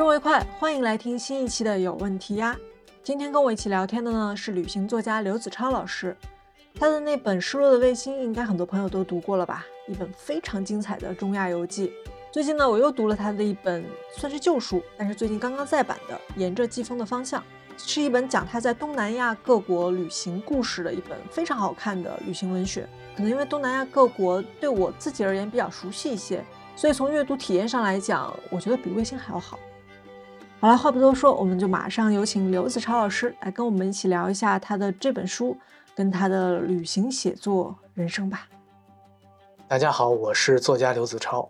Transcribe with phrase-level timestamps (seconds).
[0.00, 2.56] 周围快，欢迎来听新一期的有问题呀。
[3.02, 6.16] 今天跟我一起聊天的呢是旅行作家刘子超老师，
[6.74, 9.66] 他的那本《失落的卫星》应该很多朋友都读过了吧？
[9.86, 11.92] 一本非常精彩的中亚游记。
[12.32, 13.84] 最近呢，我又读了他的一本
[14.16, 17.38] 算是旧书，但是最近刚刚再版的《沿着季风的方向》，
[17.76, 22.88] 是一本讲他在东南亚各国旅行故事的一本非常好看的旅行文学。
[23.14, 26.42] 可能因为东南亚各国对我自己而言比较熟悉一些，
[26.74, 29.58] 所以从阅读体验上来讲，我觉得比卫星还要好。
[30.62, 35.56] 好了，话不多说，我们就马上有请刘子超老师来跟我们一起聊一下他的这本书
[35.94, 38.46] 跟他的旅行写作人生吧。
[39.66, 41.48] 大家好，我是作家刘子超。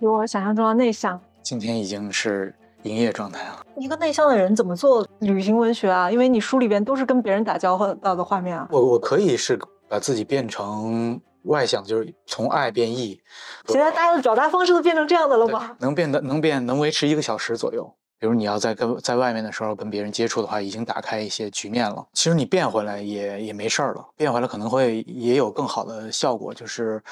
[0.00, 3.64] 比我想象中的内向，今天已经是营业状态了。
[3.76, 6.10] 一个内向的人怎么做旅行文学啊？
[6.10, 8.66] 因为你书里边都是跟别人打交道的画面啊。
[8.72, 9.56] 我我可以是
[9.88, 13.20] 把自己变成外向，就是从爱变异。
[13.68, 15.76] 现在大家的表达方式都变成这样的了吗？
[15.78, 17.94] 能变得能变能维持一个小时左右。
[18.20, 22.06] 比如你要在跟在外面的时候跟别人接触的话，已经打开一些局面了。
[22.12, 26.52] 其实你变回来也也没事儿了，变回来可能会也有更好的效果。
[26.52, 27.02] 就是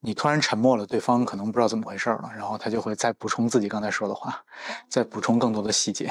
[0.00, 4.42] 你突然沉默了，对方可能不知道怎么回事了，然后他就会再补充自己刚才说的话，
[4.88, 6.10] 再补充更多的细节。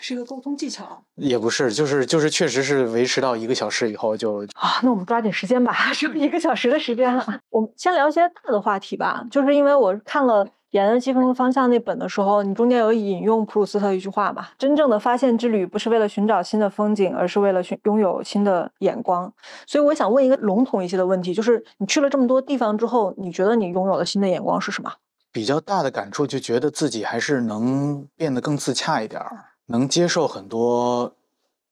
[0.00, 1.02] 是一个沟通技巧？
[1.16, 7.40] 也不是，就是就是确实是维持到一个小时以后就啊，那我们抓紧时间吧， 就一个小时的时间了。
[7.50, 10.46] 我们先聊一些大的话题吧，就是因为我看了。
[10.74, 14.48] 沿着季风的方向那本的时候，你中间有引用普鲁斯特一句话嘛？
[14.58, 19.32] 真正的发现之旅不是为了寻找新的风景，而是为了寻拥有新的眼光。
[19.68, 24.92] 所以我想问一个笼统一些的问题，就是你去了这么多地方之后，你觉得你拥有了新的眼光是什么？
[25.30, 29.30] 比较大的感触就觉得自己还是能变得更自洽一点儿，
[29.66, 31.14] 能接受很多。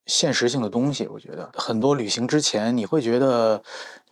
[0.07, 3.63] 现实性的东西，我觉得很多旅行之前，你会觉得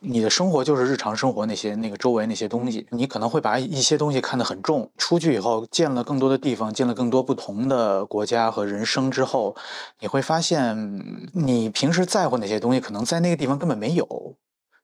[0.01, 4.91] 你的生活就是日常生活那些那个周围那些东西，你可能会把一些东西看得很重。
[4.97, 9.55] 出去以后，见了更多的地方，见了更多不同的国家和人生之后，
[10.01, 14.37] 你会发现你平时在乎那些东西，可能在那个地方根本没有，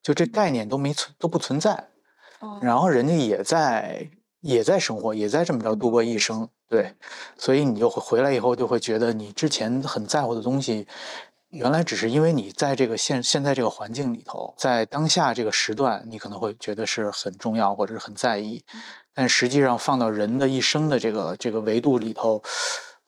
[0.03, 1.89] 就这概念都没存都不存在。
[2.61, 4.09] 然后人家也在。
[4.41, 6.93] 也在生活，也在这么着度过一生，对，
[7.37, 10.87] 所以你就会回来以后就会觉得你之前很在乎的东西，
[11.49, 18.63] 原来只是因为你在这个现现在这个环境里头，在当下这个时段，你可能会觉得是很重要或者是很在意，
[19.13, 22.41] 但实际上放到人的一生的这个这个维度里头。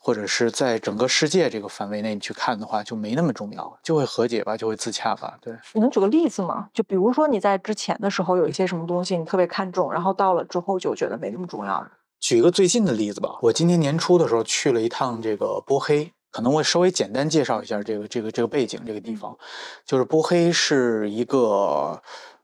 [0.02, 5.38] 或者是在整个世界这个范围内你去看的话，就没那么重要，就会和解吧，就会自洽吧。
[5.42, 6.70] 对，你能举个例子吗？
[6.74, 11.92] 就比如说你在之前的时候有一些什么东西你特别看重，然后到了之后就觉得没那么重要了。
[12.22, 19.38] 举一个最近的例子吧，我今年年初的时候去了一趟这个波黑，可能我稍微简单介绍一下这个这个这个背景，这个地方
[19.86, 22.02] 就是波黑是一个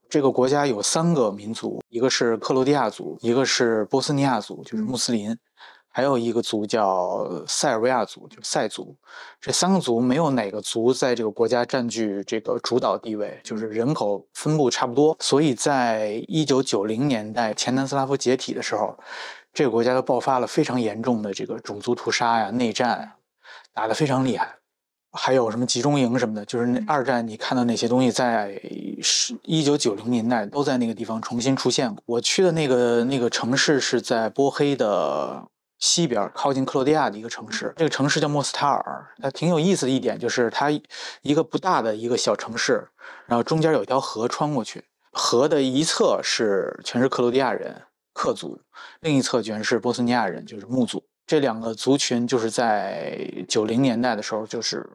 [0.09, 5.37] 这个国家有三个民族，一个是克罗地亚族，一个是波斯尼亚族，就是穆斯林。
[5.87, 8.97] 还有一个族叫塞尔维亚族，就塞族。
[9.39, 15.15] 这三个族没有哪个族在这个国家占据这个主导地位，就是人口分布差不多。
[15.21, 18.99] 所以在一九九零年代前南斯拉夫解体的时候，
[19.53, 23.13] 这个国家就爆发了非常严重的这个种族屠杀呀、内战，
[23.75, 24.55] 打得非常厉害。
[25.11, 28.59] 还有什么集中营什么的，就是那二战你看到那些东西，在
[29.03, 32.03] 是一九九零年代都在那个地方重新出现过。
[32.07, 35.45] 我去的那个那个城市是在波黑的。
[35.77, 39.05] 西边靠近克罗地亚的一个城市，这个城市叫莫斯塔尔。
[39.21, 40.71] 它挺有意思的一点就是，它
[41.21, 42.87] 一个不大的一个小城市，
[43.27, 47.83] 然后中间有一条河穿过去，河的一侧是全是克罗地亚人
[48.13, 48.57] 克族，
[49.01, 51.03] 另一侧全是波斯尼亚人，就是穆族。
[51.25, 54.87] 这两个族群就是在九零年代的时候就是。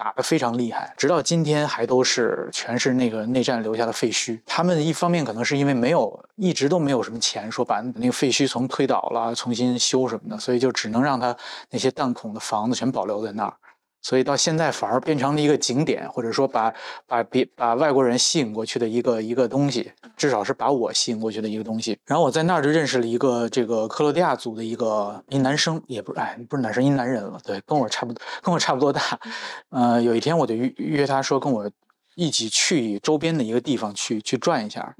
[0.00, 4.40] 打得非常厉害，直到今天还都是全是那个内战留下的废墟。
[4.46, 11.36] 他们一方面可能是因为没有一直都没有什么钱，说把那个废墟从推倒了重新修什么的，所以就只能让他
[11.70, 13.54] 那些弹孔的房子全保留在那儿。
[14.00, 16.72] 所以到现在反而变成了一个景点，或者说把
[17.06, 21.98] 把别把外国人吸引过去的一个一个东西，至少是把我吸引过去的一个东西。
[22.06, 29.02] 然后我在那儿就认识了一个这个克罗地亚族的一个一男生，也不是哎不是男生一男人了，对，跟我差不多跟我差不多大。
[29.70, 31.70] 呃，有一天我就约约他说跟我
[32.14, 34.94] 一起去周边的一个地方去去转一下，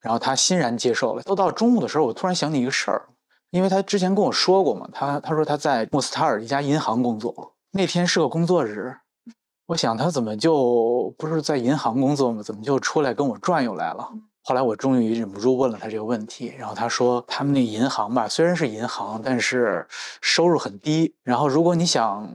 [0.00, 1.22] 然后他欣然接受了。
[1.22, 3.08] 都到中午的时候，我突然想起一个事儿，
[3.50, 7.54] 因为他之前跟我说过嘛，他他说他在莫斯塔尔一家银行工作。
[7.74, 8.96] 那天是个工作日，
[9.68, 12.42] 我想他怎么就不是在银行工作吗？
[12.42, 14.10] 怎么就出来跟我转悠来了？
[14.44, 19.86] 后来我终于忍不住问了他这个问题，然后他说他们那银行吧，虽然是银行，但是
[20.20, 21.14] 收入很低。
[21.24, 22.28] 然后如果你想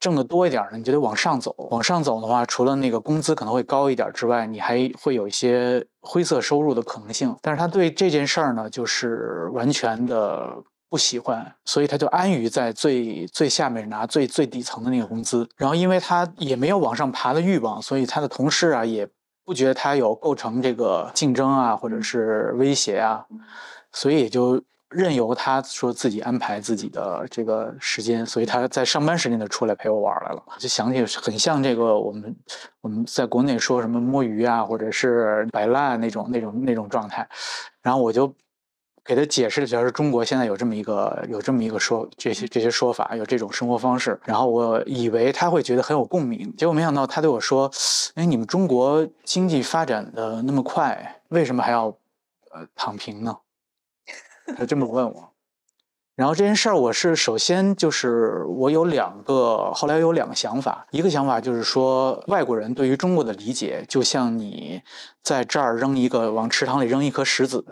[0.00, 1.54] 挣得多一点呢，你就得往上走。
[1.70, 7.36] 往上走的话，除了那个工资可能会高一点之外，你还会有一些灰色收入的可能性。
[7.40, 10.64] 但是他对这件事儿呢，就是完全的。
[10.92, 15.48] 不喜欢，所以他就安于在最最下面拿最最底层的那个工资。
[15.56, 19.08] 然后因为他也没有往上爬的欲望，所以他的同事啊也
[19.42, 23.24] 不觉得他有构成这个竞争啊或者是威胁啊，
[23.90, 24.62] 所以也就。
[24.94, 30.42] 任由他说自己安排自己的这个时间，所以他在上班时间就出来陪我玩来了。
[30.58, 32.36] 就想起很像这个我们
[32.82, 37.26] 我们在国内说什么摸鱼啊，或者是摆烂那种那种那种状态。
[37.80, 38.30] 然后我就
[39.04, 44.20] 给他解释了一下，是中国现在有这么一个有这么一个说这些这些说法，有这种生活方式。
[44.24, 47.70] 然后我以为他会觉得很有共鸣，结果没想到他对我说
[48.14, 51.86] ：“哎，你们中国经济发展的那么快，为什么还要
[52.52, 53.36] 呃躺平呢？”
[54.56, 55.32] 他这么问我，
[56.16, 60.86] 然后这件事儿，我是首先就是我有两个，后来有两个想法。
[60.90, 64.82] 一个想法就是说，外国人对于中国的理解，就像你
[65.22, 67.64] 在这儿扔一个往池塘里扔一颗石子，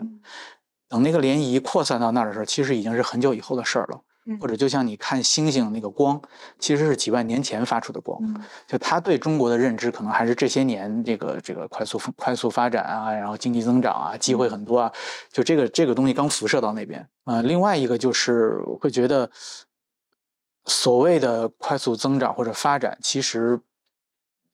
[0.91, 4.01] 等那个涟漪扩散到那儿的时候，其实已经是很久以后的事儿了。
[4.39, 6.21] 或者就像你看星星那个光，
[6.59, 8.21] 其实是几万年前发出的光。
[8.67, 14.91] 就他对中国的认知，可能还是这些年这个这个快速快速发展啊，然后经济增长啊，机会很多啊，
[15.31, 17.41] 就这个这个东西刚辐射到那边啊。
[17.41, 19.29] 另外一个就是会觉得，
[20.65, 23.59] 所谓的快速增长或者发展，其实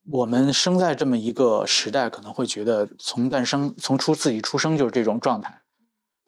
[0.09, 5.61] 我们生在这么一个时代，可能会觉得从诞生从出自己出生就是这种状态。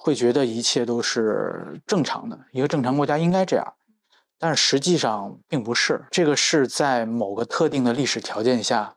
[0.01, 3.74] 会觉得一切都是正常的，一个正常国家应该这样，
[4.40, 6.06] 但是实际上并不是。
[6.10, 8.96] 这个是在某个特定的历史条件下，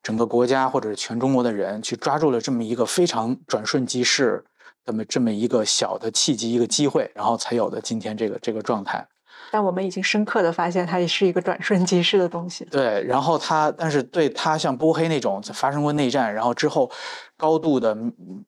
[0.00, 4.44] 整个国家或者全中国的人去抓住了这么一个非常转瞬即逝，
[4.84, 9.08] 的么这么一个小的契机、一个机会，然后才有的今天这个这个状态。
[9.54, 12.64] 但我们已经深刻的发现，它也是一个转瞬即逝的东西。
[12.64, 16.90] 对，然后它，但是对它像波黑那种发生过内战，然后之后。
[17.36, 17.96] 高度的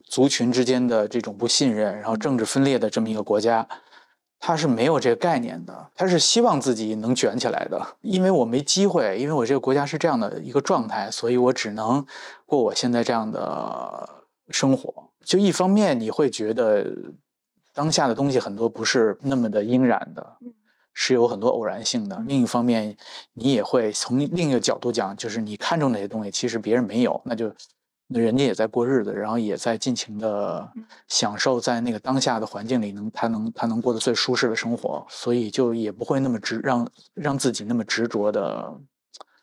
[0.05, 3.67] 族群之间的这种不信任，然后政治分裂的这么一个国家，
[4.39, 5.91] 他是没有这个概念的。
[5.97, 12.07] 他是希望自己能卷起来的，因为我没机会，因为我这个国家是这样的一个状态，所以我只能
[12.47, 14.09] 过我现在这样的
[14.51, 15.11] 生活。
[15.25, 16.87] 就一方面你会觉得
[17.75, 20.39] 当下的东西很多不是那么的应然的，
[20.99, 22.97] 是有很多偶然性的；另一方面，
[23.35, 27.53] 你也会从另一个角度讲，就是你看中那些东西，其实别人没有，那就。
[28.09, 30.65] 那人家也在过日子，然后也在尽情的
[31.09, 38.73] 享受在那个当下的环境里，能他能他能过得最舒适的生活，所以就也不会那么执让让自己那么执着的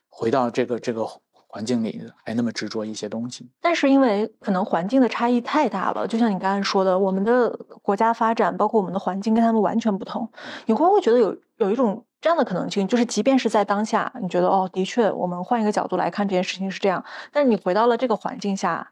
[0.07, 1.05] 回到这个这个
[1.53, 3.47] 环境里，还那么执着一些东西。
[3.61, 10.27] 但是因为可能环境的差异太大了，就像你刚才说的，我们的国家发展，包括我们的环境跟他们完全不同，
[10.65, 12.03] 你会不会觉得有有一种？
[12.23, 17.03] 这样的可能性，就是即便是在当下，你觉得哦，的确，我们换一个角度来看这件事情是这样，
[17.33, 18.89] 但是你回到了这个环境下，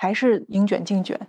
[0.00, 1.20] 还是应卷尽卷。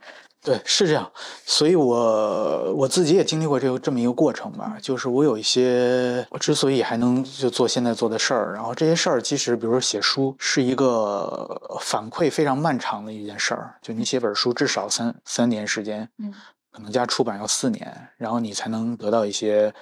[0.41, 1.11] 对，是这样。
[1.45, 13.75] 所以我我自己也经历过这个这么一个过程吧，就是我有一些，我之所以还能就做现在做的事儿，然后这些事儿其实，比如说写书，是一个反馈非常漫长的一件事儿。
[13.81, 16.33] 就你写本书，至少三三年时间，嗯，
[16.71, 19.73] 可能加出版要四年，然后你才能得到一些。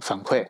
[0.00, 0.44] 反馈，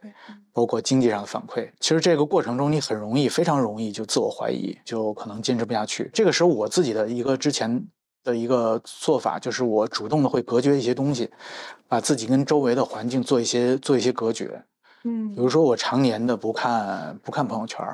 [0.56, 6.10] 包括经济上的反馈，其实这个过程中你很容易，非常容易就自我怀疑，就可能坚持不下去。
[6.14, 7.86] 这个时候我自己的一个之前
[8.24, 11.30] 的一个做法，就是我主动的会隔绝一些东西，
[11.86, 14.64] 把自己跟周围的环境做一些做一些隔绝。
[15.04, 17.86] 嗯，比如说我常年的不看不看朋友圈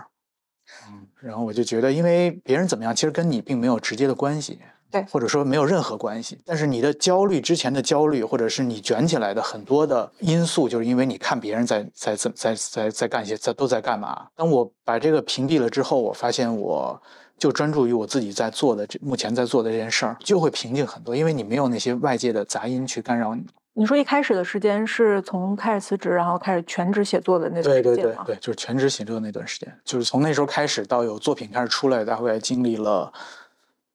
[0.87, 4.61] 嗯，然后我就觉得，因为别人怎么样，其实跟你并没有直接的关系。
[4.93, 6.39] 对，或者说没有任何关系。
[6.45, 14.27] 但是你的焦虑之前的焦虑，或者是你卷起来的很多的因素，就是因为你看别人在在在在在在干些在都在干嘛。
[14.37, 17.03] 当我把这个屏蔽了之后，我发现我
[17.39, 23.43] 就专注于我自己在做的这目前在做的这件事儿，就会平静很多，因为你没有那些外界的杂音去干扰你。
[23.75, 33.11] 你说一开始的时间是从开始辞职，然后开始全职写作的那段时间对对对对，就是全职写作那段时间，就是从那时候开始到有作品开始出来，大概经历了。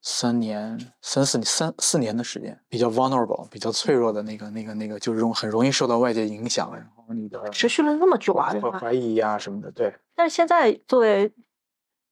[0.00, 9.94] 三年、三四年三四年的时间，比较 vulnerable，比较脆弱的那个、那个、那个，就是容很容易受到外界影响，然后你的持续了那么久啊，会怀疑呀什么的，对。
[10.14, 11.32] 但是现在作为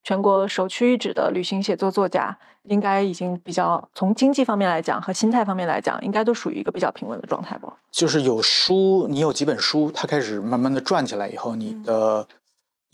[0.03, 7.77] 全国首屈一指的旅行写作作家，应该已经比较从经济方面来讲和心态方面来讲，应该都属于一个比较平稳的状态吧。
[7.91, 12.27] 就是有书，你有几本书，它开始慢慢的转起来以后，你的。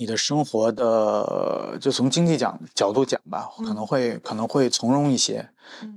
[0.03, 5.49] 你的生活的，就从经济讲角度讲吧，可能会可能会从容一些。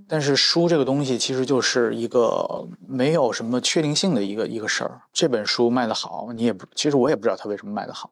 [0.08, 5.02] 但是书这个东西其实就是一个没有什么确定性的一个一个事儿。
[5.12, 8.12] 这本书卖得好，你也不，其实我也不知道它为什么卖得好。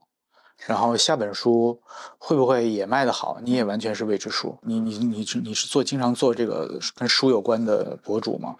[0.65, 1.79] 然后下本书
[2.17, 4.57] 会不会也卖得好，你也完全是未知数。
[4.63, 8.55] 你你你你是做经常做这个跟书有关的博主吗？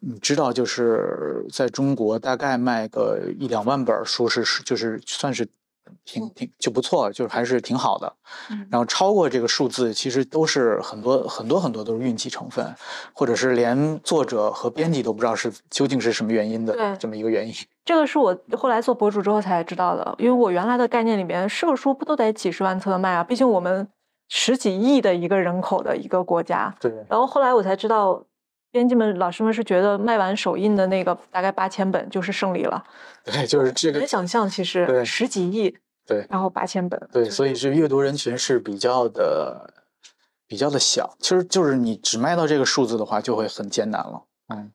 [0.00, 5.46] 你知道，就是在中国大概卖个一两万本书是是就是算是
[6.04, 8.12] 挺挺就不错，就是还是挺好的。
[8.50, 12.74] 嗯然后超过这个数字，其实都是很多很多很多都是运气成分，
[13.12, 17.54] 或者是连作者和编辑都不知道是究竟是什么原因的对这么一个原因。
[17.84, 23.22] 这个是我后来做博主之后才知道的，因为我原来的概念里面，是个书不都得几十万册的卖啊？
[23.22, 23.86] 毕竟我们
[24.28, 26.74] 十几亿的一个人口的一个国家。
[26.80, 28.24] 对，然后后来我才知道，
[28.76, 32.84] 编辑们、老师们是觉得卖完首印的那个大概八千本就是胜利了。
[33.24, 35.74] 对，就是这个难想象，其实对十几亿，
[36.06, 39.72] 对然后八千本，对，所以这阅读人群是比较的
[40.46, 44.24] 比较的小，其实就是你只卖到这个数字的话，就会很艰难了。
[44.54, 44.70] 嗯，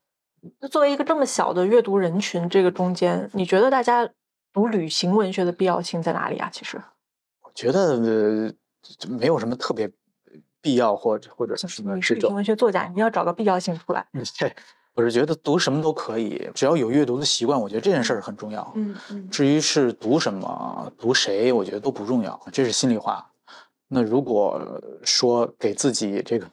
[0.60, 4.10] 那作为一个这么小的阅读人群，这个中间，你觉得大家
[4.51, 6.50] 读旅行文学的必要性在哪里啊？
[6.51, 6.81] 其实，
[7.43, 8.51] 我觉得呃
[9.08, 9.88] 没有什么特别
[10.62, 14.06] 必要或者或者什么这种你是文学作家，你要找个必要性出来。
[14.13, 14.53] 嗯，对，
[14.94, 18.72] 我是觉得读什么都可以，只要有阅读的习惯，我觉得这件事儿很重要。
[18.75, 23.25] 嗯嗯至于是读什么、读谁，我觉得都不重要，这是心里话。
[23.88, 26.48] 那如果说给自己这个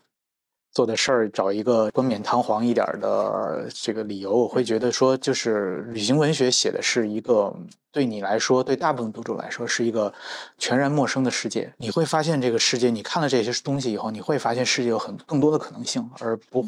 [0.73, 7.55] 做的事儿找一个冠冕堂皇一点儿的这个理由，我会觉得说，就是旅行文学写的是一个
[7.91, 10.13] 对你来说，对大部分读者来说是一个
[10.57, 11.73] 全然陌生的世界。
[11.79, 16.65] 你会发现这个世界，你看了这些东西以后，你会发现世界有很更多的可能性，而不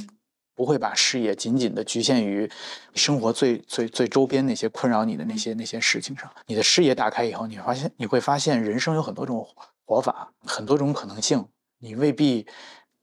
[0.56, 2.50] 不会把视野仅仅的局限于
[2.94, 6.28] 生活最最最周边那些困扰你的那些那些事情上。
[6.46, 9.46] 你的视野打开以后，你发现你会发现人生有很多种
[9.84, 11.46] 活法，很多种可能性。
[11.82, 12.46] 你未必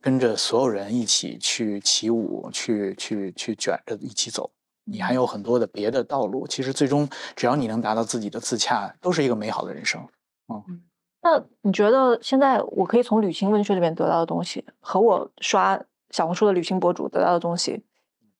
[0.01, 4.51] 跟着所有人一起去起舞，去去去卷着一起走。
[4.86, 6.48] 你还有很多的别的道路。
[6.48, 10.01] 其实最终，只要你能达到自己的自洽，都是一个美好的人生。
[10.48, 10.82] 嗯
[11.20, 15.77] 那你觉得现在我可以从旅行文学里面得到的东西，和我刷
[16.12, 17.84] 小红书的旅行博主得到的东西，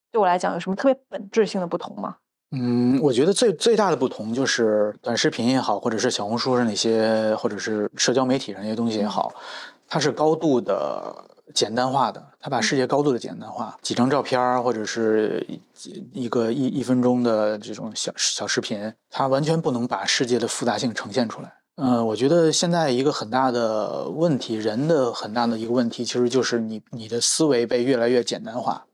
[0.10, 2.18] 对我来讲有什么特别本质性的不同吗？
[2.52, 9.34] 嗯，我觉得最最大的不同就是短视频也好，或者是小红书上那些，或者是社交媒体上那些东西也好，
[9.86, 11.14] 它是高度的
[11.54, 21.54] 简单化的，他把世界高度的简单化，几张照片儿或者是一一个一一分钟的这种小小视频，他完全不能把世界的复杂性呈现出来。
[21.75, 28.87] 嗯，我觉得现在一个很大的问题，人的很大的一个问题，其实就是你你的思维被越来越简单化。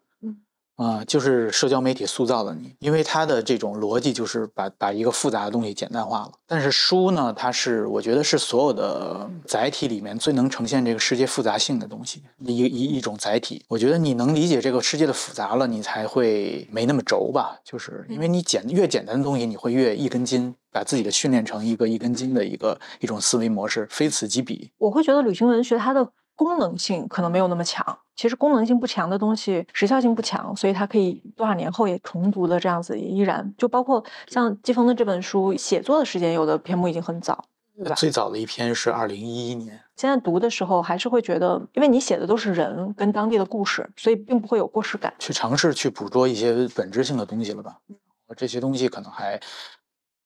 [0.75, 6.31] 啊、就是社交媒体塑造了你，因为它的这种逻辑就是把把一个复杂的东西简单化了。
[6.47, 13.63] 但是书呢，它是我觉得是所有的载体里面最能呈现这个世界复杂性的东西，一一一种载体。
[13.67, 17.59] 我觉得你能理解这个世界的复杂了，你才会没那么轴吧。
[17.63, 24.71] 就是因为你简越简单的东西，你会越一根筋，把自己的训练成一个一根筋的一个一种思维模式，非此即彼。
[24.79, 27.99] 我会觉得旅行文学它的功能性可能没有那么强。
[28.15, 37.95] 其实功能性不强的东西，时效性不强，所以它可以多少年后也重读的这样子，也依然就包括像季风的这本书，写作的时间有的篇目已经很早，对吧？
[37.95, 45.11] 最早的一篇是二零一一年，现在读的时候还是会觉得，因为你写的都是人跟当地的故事，所以并不会有过时感。
[45.17, 47.79] 去尝试去捕捉一些本质性的东西了吧？
[48.37, 49.39] 这些东西可能还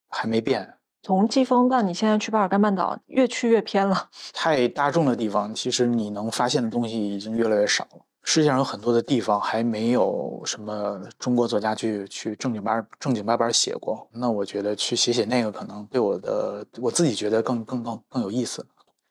[0.10, 0.77] 还没变。
[1.08, 4.10] 从季风到你现在去巴尔干半岛，越去越偏了。
[4.36, 8.02] 太大众的地方，其实你能发现的东西已经越来越少了。
[8.24, 14.06] 世界上有很多的地方还没有什么中国作家去去正经八正经八百写过。
[14.12, 18.68] 那我觉得去写写那个，可能对我的我自己觉得更更更更有意思，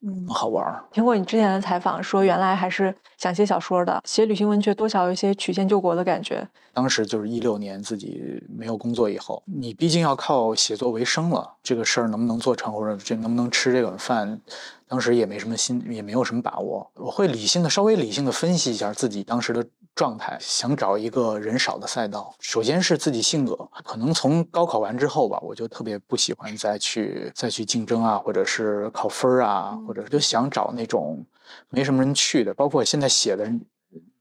[0.06, 0.84] 嗯，好玩儿。
[0.92, 6.46] 听过你之前的采访，说原来还是想写小说的，写旅行文学多少有一些曲线救国的感觉。
[6.75, 14.38] 当时就是一六年自己没有工作以后，你毕竟要靠写作为生了，这个事儿能不能做成，或者这能不能吃这碗饭，
[14.87, 16.90] 当时也没什么心，也没有什么把握。
[16.96, 22.35] 我会理性的、稍微理性的分析一下自己当时的状态，想找一个人少的赛道。
[22.38, 31.25] 首先是自己性格，可能从高考完之后吧，我就特别不喜欢再去再去竞争啊，或者是考分啊，或者就想找那种
[31.68, 32.52] 没什么人去的。
[32.54, 33.50] 包括现在写的，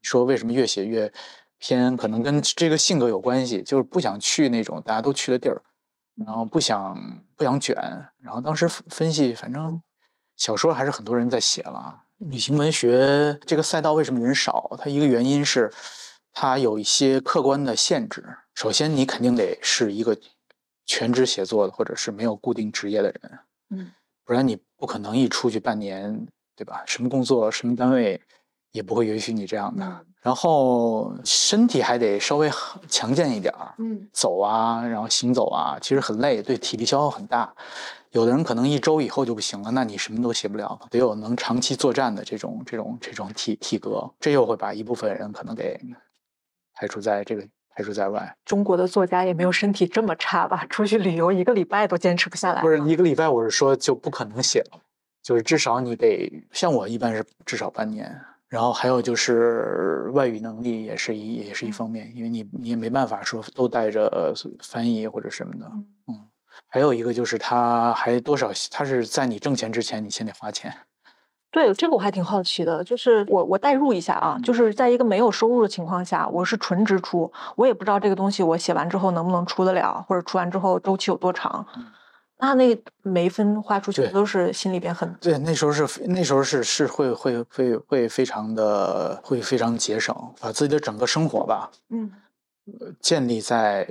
[0.02, 1.12] 说为什么越写越
[1.58, 5.62] 偏，可能跟这个性格有关系，就是不想去那种大家都去的地儿，
[6.14, 6.96] 然后不想
[7.36, 7.74] 不想卷，
[8.20, 9.80] 然后当时分分析，反正
[10.36, 12.02] 小说还是很多人在写了。
[12.18, 14.74] 旅行文学这个赛道为什么人少？
[14.78, 15.70] 它一个原因是
[16.32, 18.24] 它有一些客观的限制。
[18.54, 20.16] 首先，你肯定得是一个
[20.86, 23.92] 全职写作的，或者是没有固定职业的人，嗯，
[24.24, 26.26] 不然你不可能一出去半年，
[26.56, 26.82] 对吧？
[26.86, 28.20] 什么工作、什么单位
[28.72, 29.84] 也不会允许你这样的。
[29.84, 32.50] 嗯然后身体还得稍微
[32.88, 37.54] 强健一点儿，嗯走啊，然后行走啊，其实很累，对体力消耗很大。
[38.10, 45.78] 有的人可能一周以后就不行了，那你什么都写不了了，得有能长期作战的这种这种这种体体格，这又会把一部分人可能给
[46.74, 47.46] 排除在这个
[47.76, 48.36] 排除在外。
[48.44, 50.66] 中国的作家也没有身体这么差吧？
[50.68, 52.62] 出去旅游一个礼拜都坚持不下来。
[52.62, 54.80] 不是一个礼拜，我是说就不可能写了，
[55.26, 58.16] 就是至少你得像我一般是至少半年。
[58.48, 65.66] 然后还有就是外语能力也是一也是一方面，因为你你也没办法说都带着翻译或者什么的。
[66.06, 66.28] 嗯，
[66.68, 70.72] 还有一个就是他还多少他是在你挣钱之前，你先得花钱。
[71.50, 81.66] 对这个我还挺好奇的，就是我我代入一下啊，就是在一个没有收入的情况下，我是纯支出，我也不知道这个东西我写完之后能不能出得了，或者出完之后周期有多长。
[82.38, 92.12] 那那每一分花出去都是心里边很对，那时候是那时候是是会会会会非常的会非常节省，把自己的整个生活吧，嗯，
[93.00, 93.88] 建立在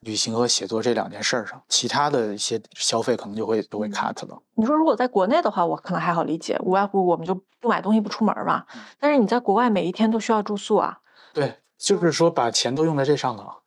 [0.00, 4.40] 旅行和写作这两件事上，其他的一些消费可能就会都会 cut 了。
[4.54, 8.64] 你说如果在国内的话，我可能还好理解，无外乎我们就不买东西不出门嘛。
[9.00, 11.00] 但是你在国外每一天都需要住宿啊。
[11.34, 13.58] 对，就是说把钱都用在这上了，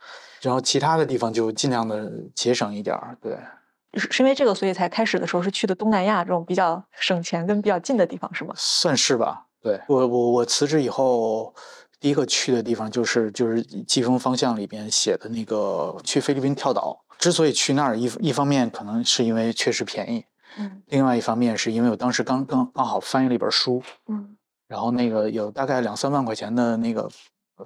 [0.41, 3.17] 然后其他的地方就尽量的节省一点儿。
[3.22, 3.38] 对，
[3.93, 8.53] 是是因为这个，所以才开始的时候是去的东南亚这种比较省钱跟比较近的地方，是吗？
[8.57, 9.48] 算是吧。
[9.62, 11.53] 对我我我辞职以后。
[12.00, 17.00] 第一个去的地方就是就是季风方向里边写的那个去菲律宾跳岛。
[17.19, 20.25] 之所以去那儿，一一方面可能是因为确实便宜，
[20.57, 24.36] 嗯，另外一方面是因为我当时刚刚刚好翻译了一本书，嗯，
[24.67, 27.07] 然后那个有大概两三万块钱的那个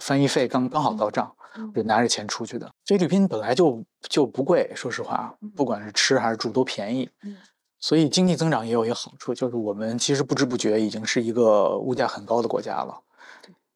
[0.02, 1.34] 翻译费刚刚好到账，
[1.74, 2.70] 就拿着钱出去的。
[2.86, 7.38] 菲律宾本来就就不贵，说实话，不管是吃还是住都便宜，嗯，
[7.80, 13.02] 所以经济增长也有一个好处，就是我们其实不知不觉已经是一个物价很高的国家了。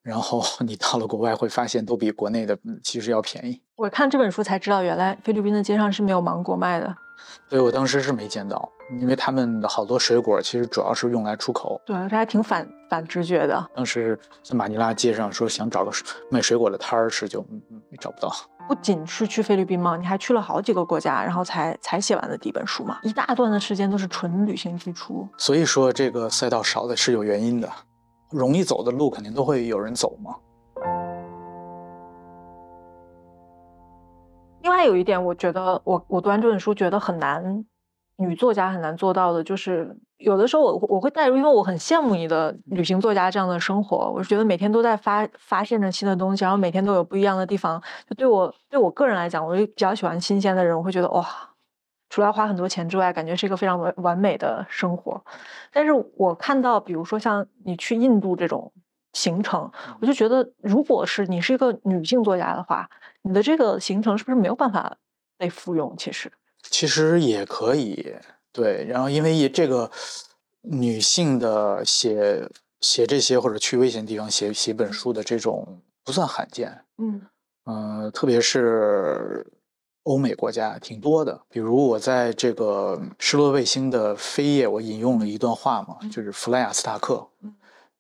[0.03, 3.61] 然后 你到了国外会发现，都比国内的其实要便宜。
[3.75, 6.95] 我看这本书才知道，原来菲律宾的街上是没有芒果卖的。
[7.49, 11.79] 对，我当时是没见到，因为他们的好多水果其实主要是用来出口。
[11.85, 13.69] 对，这还挺反反直觉的。
[13.75, 15.91] 当时在马尼拉街上说想找个
[16.31, 17.45] 卖水果的摊儿吃，就
[17.99, 18.33] 找不到。
[18.69, 25.27] 不仅是去菲律宾嘛，你还去了好几个国家，然后才才写完的第一本书嘛，一大段的时间都是纯旅行支出。
[25.37, 27.69] 所以说这个赛道少的是有原因的。
[28.31, 30.35] 容易走的路肯定都会有人走嘛。
[34.61, 37.65] 另外有一点，我觉得我我读完这本书觉得很难，
[38.17, 44.11] 女作家很难做到的，就是有的时候我我会带入，因为我很羡慕你的旅行作家这样的生活。
[44.13, 47.81] 我是觉得每天都在发发现着新的东西，然后每天都有不一样的地方。
[48.07, 51.48] 就对我对我个人来讲，我就比较喜欢新鲜的人，我会觉得哇。
[52.09, 55.23] 除了花很多钱之外，感觉是一个非常完完美的生活。
[55.71, 58.71] 但是我看到，比如说像你去印度这种
[59.13, 62.89] 行程，我就觉得，如果是你是一个女性作家的话，
[63.21, 64.97] 你的这个行程是不是没有办法
[65.37, 65.95] 被复用？
[65.97, 66.31] 其实，
[66.63, 68.15] 其实也可以，
[68.51, 68.85] 对。
[68.87, 69.89] 然后，因为这个
[70.61, 72.49] 女性的写
[72.81, 77.21] 写这些或者去危险地方写写本书的这种不算罕见，嗯
[77.65, 79.45] 嗯，特别是。
[80.03, 87.27] 欧美国家挺多的，比如我在这个失落卫星的扉页，我引用了一段话嘛，就是弗莱亚斯塔克，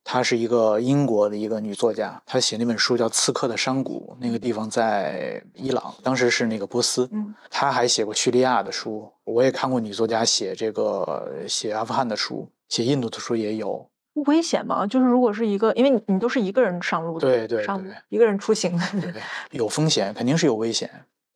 [0.03, 7.07] 她是一个英国的一个女作家，她写那本书叫《刺客的山谷》，那个地方在伊朗，当时是那个波斯。
[7.11, 13.87] 嗯，她还写过叙利亚的书，我也看过女作家写这个写阿富汗的书，写印度的书也有。
[14.25, 14.87] 危险吗？
[14.87, 19.13] 就是如果是一个，因为你你都是一个人上路的，对对对，一个人出行的，
[19.51, 20.89] 有风险，肯定是有危险。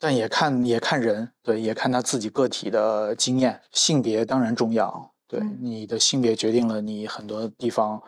[0.03, 3.61] 但也看也看人，对，也看他自己个体的经验。
[3.71, 8.03] 性别当然重要，对，你的性别决定了你很多地方，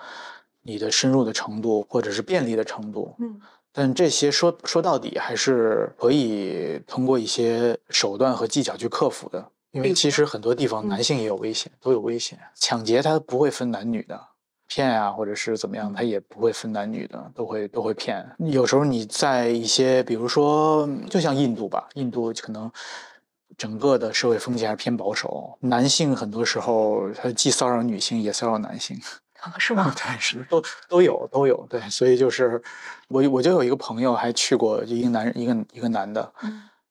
[0.64, 3.16] 你的深入的程度或者是便利的程度。
[3.20, 3.40] 嗯，
[3.72, 9.50] 但这些说说到底还是可以通过一些手段和技巧去克服的。
[9.72, 12.38] 因为其实很多地方男性也有危险，都有危险。
[12.56, 14.20] 抢劫它不会分男女的。
[14.68, 18.26] 骗啊，或者是怎么样，他也不会分男女的，都会都会骗。
[18.40, 22.72] 有时候你在一些，比如说，就像印度吧，印度可能
[23.58, 29.00] 整个的社会风气还是偏保守，男性很多时候他既骚扰女性，也骚扰男性，
[29.60, 29.94] 是吗？
[29.96, 31.66] 对，是都都有都有。
[31.70, 32.62] 对，所以就是
[33.08, 36.34] 我我就有一个朋友还去过，就一个男人一个一个男的，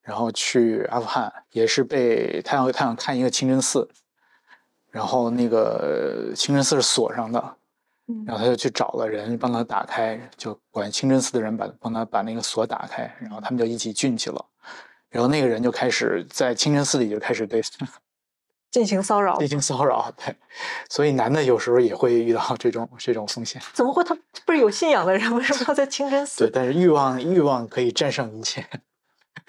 [0.00, 3.88] 然后去阿富汗，也是被他想他想看一个清真寺，
[4.90, 7.56] 然后那个清真寺是锁上的。
[8.26, 14.44] 然后他就去找了人帮他打开，就管清真寺的人把帮他把那个锁打开，然后他们就一起进去了。
[15.08, 17.62] 然后那个人就开始在清真寺里就开始对
[18.70, 20.12] 进行骚扰，进行骚扰。
[20.16, 20.34] 对，
[20.90, 23.62] 所以男的有时候也会遇到 这种这种风险。
[23.72, 24.02] 怎么会？
[24.02, 26.44] 他不是有信仰的人，为什么要在清真寺？
[26.44, 28.66] 对，但是欲望欲望可以战胜一切。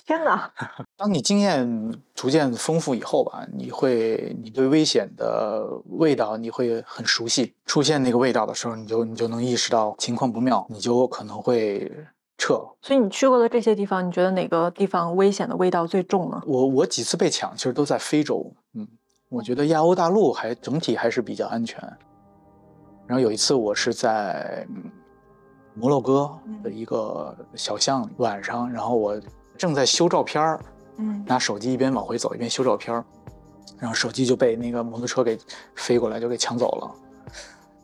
[0.06, 0.52] 天哪！
[0.96, 7.56] 当你经验逐渐丰富以后吧，你会，你对危险的味道你会很熟悉。
[7.66, 11.92] 出现那个味道的时候，你就你就能意识到情况不妙，你就可能会
[12.38, 12.54] 撤。
[12.84, 16.40] 所以你去过的这些地方，你觉得哪个地方危险的味道最重呢？
[16.46, 18.54] 我我几次被抢，其实都在非洲。
[18.76, 18.88] 嗯，
[19.30, 21.82] 我觉得亚欧大陆还整体还是比较安全。
[23.08, 24.68] 然后有一次我是在
[25.74, 26.32] 摩洛哥
[26.64, 29.20] 的一个小巷里，晚上，然后我
[29.58, 30.60] 正在修照片儿，
[30.98, 33.04] 嗯拿手机一边往回走一边修照片儿，
[33.80, 35.38] 然后手机就被那个摩托车给
[35.76, 36.92] 飞过来就给抢走了。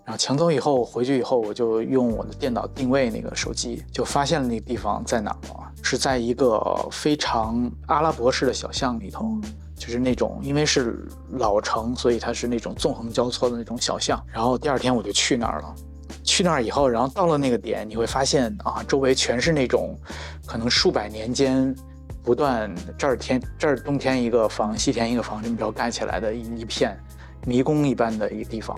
[0.03, 6.59] 然后抢走以后回去以后，我就用我的电脑定位那个手机，就发现了那个地方在哪儿了，是在一个
[6.91, 9.39] 非常阿拉伯式的小巷里头。
[9.75, 11.07] 就是那种，因为是
[11.39, 14.23] 老城，所以它是那种纵横交错的那种小巷。
[14.31, 15.75] 然后第二天我就去那儿了，
[16.23, 19.97] 去那儿以后，然后到了那个点，你会发现啊，周围全是那种
[20.45, 21.75] 可能数百年间
[22.23, 26.97] 不断这儿天这儿冬天一个房，西天一个房这么着盖起来的一一片
[27.45, 28.77] 迷宫一般的一个地方。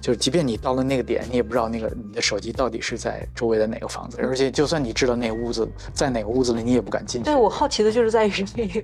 [0.00, 7.24] 就是即便你到了那个点，你也不知道那个你的手机到底是在周围的哪个房子，而且就算你知道那个屋子在哪个屋子里，你也不敢进去。
[7.24, 8.82] 对我好奇的就是在于这个。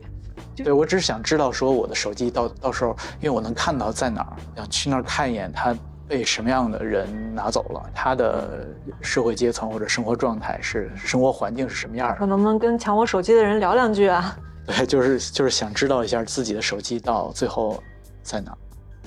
[0.57, 5.73] 对，我只是想知道说我的手机到到时候，因为我能看到在哪儿，想去那儿看一眼，它
[6.13, 8.69] 被什么样的人拿走了，他的
[9.01, 12.27] 社会阶层或者生活状态是生活环境是什么样的？
[12.27, 14.37] 能不能跟抢我手机的人聊两句啊？
[14.67, 17.83] 对，就是就是想知道一下自己的手机到最后
[18.23, 18.55] 在哪。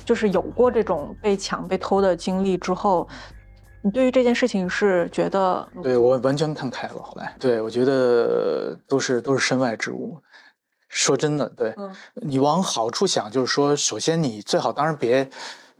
[0.03, 3.07] 就是有过这种被抢、被偷的经历之后，
[3.83, 5.67] 你对于这件事情是觉得？
[5.83, 6.95] 对我完全看开了。
[6.95, 10.19] 后来，对我觉得都是都是身外之物。
[10.89, 11.75] 说真的，对
[12.15, 15.29] 你往好处想，就是说，首先你最好当然别，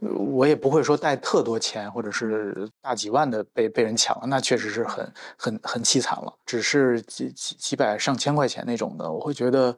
[0.00, 6.32] 我也不会说带特多钱，或者是大几万的被被人抢了，那确实是很很很凄惨了。
[6.44, 9.76] 只是几几几百上千块钱那种的，我会觉得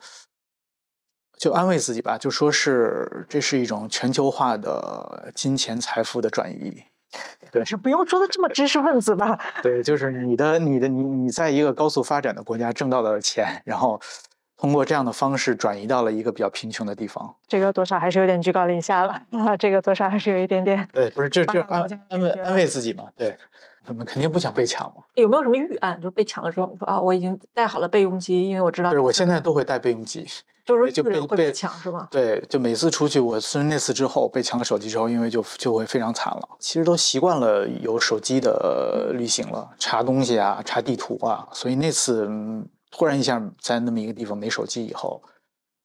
[1.39, 6.83] 就安慰自己吧，就说是这是一种全球化的金钱财富的转移。
[7.51, 9.39] 对，是不用说的这么知识分子吧？
[9.63, 14.01] 对，就是你的你的你你在一个高速发展的国家挣到的钱，然后。
[14.59, 19.57] 通过这样的方式转移到了一个比较贫穷的地方，这个多少还是有点居高临下了啊！
[19.57, 20.87] 这个多少还是有一点点。
[20.93, 23.05] 对，不是这这 安安慰安慰自己嘛？
[23.17, 23.37] 对，
[23.87, 25.05] 他们肯定不想被抢嘛。
[25.15, 26.01] 有没有什么预案？
[26.03, 28.97] 就被抢了之后，说啊，我已经带好了备用机，因为我知道就。
[28.97, 30.27] 是，我现在都会带备用机。
[30.65, 32.09] 就是就被被抢是吗？
[32.11, 36.49] 对，就每次出去，我虽然那次之后被抢了手机之后，因为就就会非常惨了。
[36.59, 42.29] 其实都习惯了有手机的旅行了，查东西啊，查地图啊，所以那次。
[42.91, 45.23] 突然一下在那么一个地方没手机以后，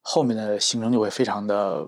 [0.02, 1.88] 后面的行程就会非常的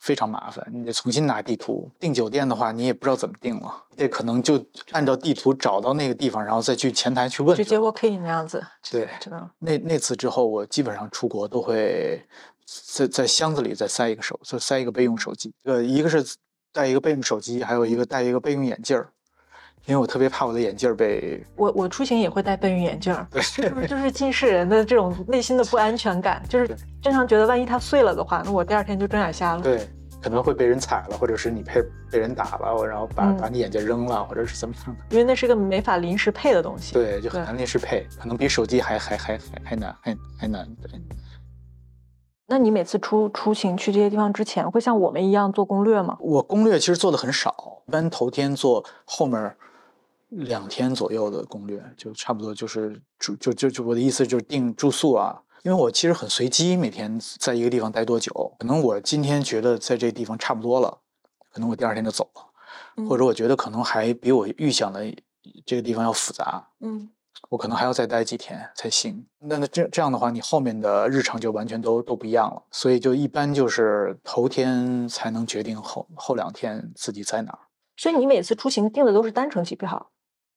[0.00, 0.66] 非常麻烦。
[0.72, 7.56] 你得重新拿地图订酒店的话，你也不知道怎么订了，得可能就按照地图找到那个地方，然后再去前台去问。
[7.56, 8.64] 直接 OK 那样子。
[8.90, 9.48] 对，知道。
[9.58, 12.26] 那那次之后，我基本上出国都会
[12.94, 15.54] 在在箱子里再塞一个手，就塞一个备用手机。
[15.64, 16.24] 呃，一个是
[16.72, 19.12] 带一个备用手机，还有一个带一个备用眼镜儿。
[19.86, 26.68] 因为我特别怕我的眼镜被我我出行也会戴备用眼镜，对，就是就是近视人的这种内心的不安全感，就是
[27.02, 29.60] 经常觉得万一它碎了的话，那我第二天就睁眼瞎了。
[29.60, 29.88] 对，
[30.22, 35.02] 可能会被人踩了，或者是你被被人打了，然后把把你眼镜扔了，或者是怎么样的。
[35.10, 36.94] 因为那是个没法临时配的东西。
[36.94, 40.64] 对，就很难临时配，可能比手机还还还还还难，还还难。
[40.80, 40.92] 对。
[42.46, 46.16] 那你每次出出行去这些地方之前，会像我们一样做攻略吗？
[46.20, 49.56] 我攻略其实做的很少，一般头天做，后面。
[50.32, 60.98] 两天左右的攻略就差不多，就是住就就就我的意思就是订住宿啊，因为我其实很随机，每天在一个地方待多久，可能我今天觉得在这地方差不多了，
[61.52, 65.04] 可能我第二天就走了，或者我觉得可能还比我预想的
[65.66, 67.10] 这个地方要复杂，嗯，
[67.50, 69.26] 我可能还要再待几天才行。
[69.40, 77.58] 那那这这样的话，你后面的日程就完全都都不一样了，所以就一般就是头天才能决定后后两天自己在哪儿。
[77.98, 80.10] 所以你每次出行订的都是单程机票？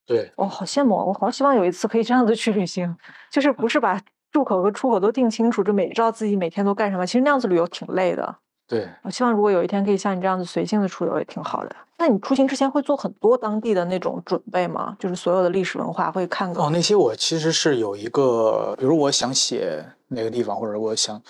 [0.06, 2.96] 对，我好羡慕，我好希望有一次可以这样子去旅行，
[3.32, 4.00] 就是不是把
[4.32, 7.06] 入口和出口都定清楚，就每知道自己每天都干什么。
[7.06, 8.36] 其实那样子旅游挺累的。
[8.68, 11.76] 对，我希望如果有一天可以像你这样子随性的出游也挺好的。
[11.98, 14.96] 那你出行之前会做很多当地的那种准备吗？
[15.00, 21.22] 就是所有的历史文化会看哦，那些我其实是有一个，比如我想写哪个地方，或者我想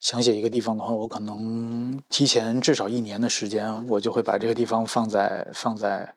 [0.00, 6.14] 想写一个地方的话，我可能提前至少一年的时间，我就会把这个地方放在放在。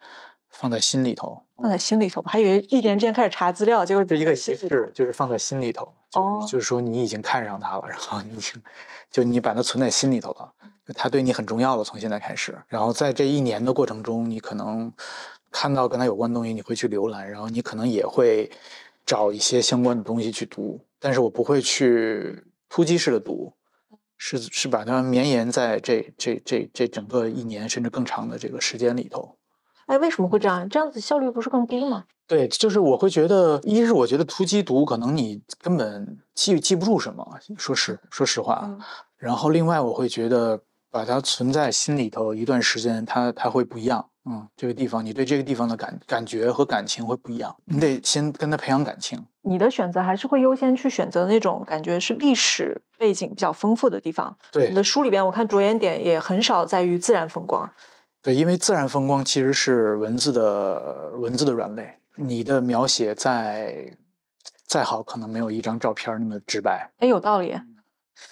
[0.60, 5.88] 放在心里头，放在心里头，还以为一年之前开始查资料，结果是一个仪式，就是放在心里头。
[6.16, 8.62] 哦，就是说你已经看上他了，然后你已经
[9.10, 10.52] 就你把它存在心里头了，
[10.96, 11.84] 他对你很重要了。
[11.86, 14.92] 从现在开始，然后在这一年的过程中，你可能
[15.50, 18.52] 看到跟他有关的东西，你会去浏览，然后你可能也会
[19.06, 20.84] 找一些相关的东西去读。
[21.00, 23.54] 但是我不会去突击式的读，
[24.18, 29.38] 是是把它绵延在这这这这整个一年甚至更长的这个时间里头。
[29.90, 30.70] 哎，为什么会这样？
[30.70, 32.04] 这样子效率不是更低吗？
[32.28, 38.62] 对，就是我会觉得，一是我觉得突击读可能你根本记记不住什么，说实说实话。
[38.64, 38.80] 嗯
[39.18, 40.58] 然后另外我会觉得
[40.90, 44.06] 把它存在心里头一段时间，它它会不一样。
[44.30, 49.20] 嗯，这个地方你对这个地方的感感觉和感情会不一样，你得先跟他培养感情。
[49.42, 54.38] 你的选择还是会优先去选择那种感觉是历史背景比较丰富的地方。
[54.52, 57.70] 对你的书里边，我看着眼点也很少在于自然风光。
[58.22, 63.98] 对，因为自然风光其实是文字的文字的软肋，你的描写再
[64.68, 66.92] 再好，可能没有一张照片那么直白。
[66.98, 67.56] 哎，有道理。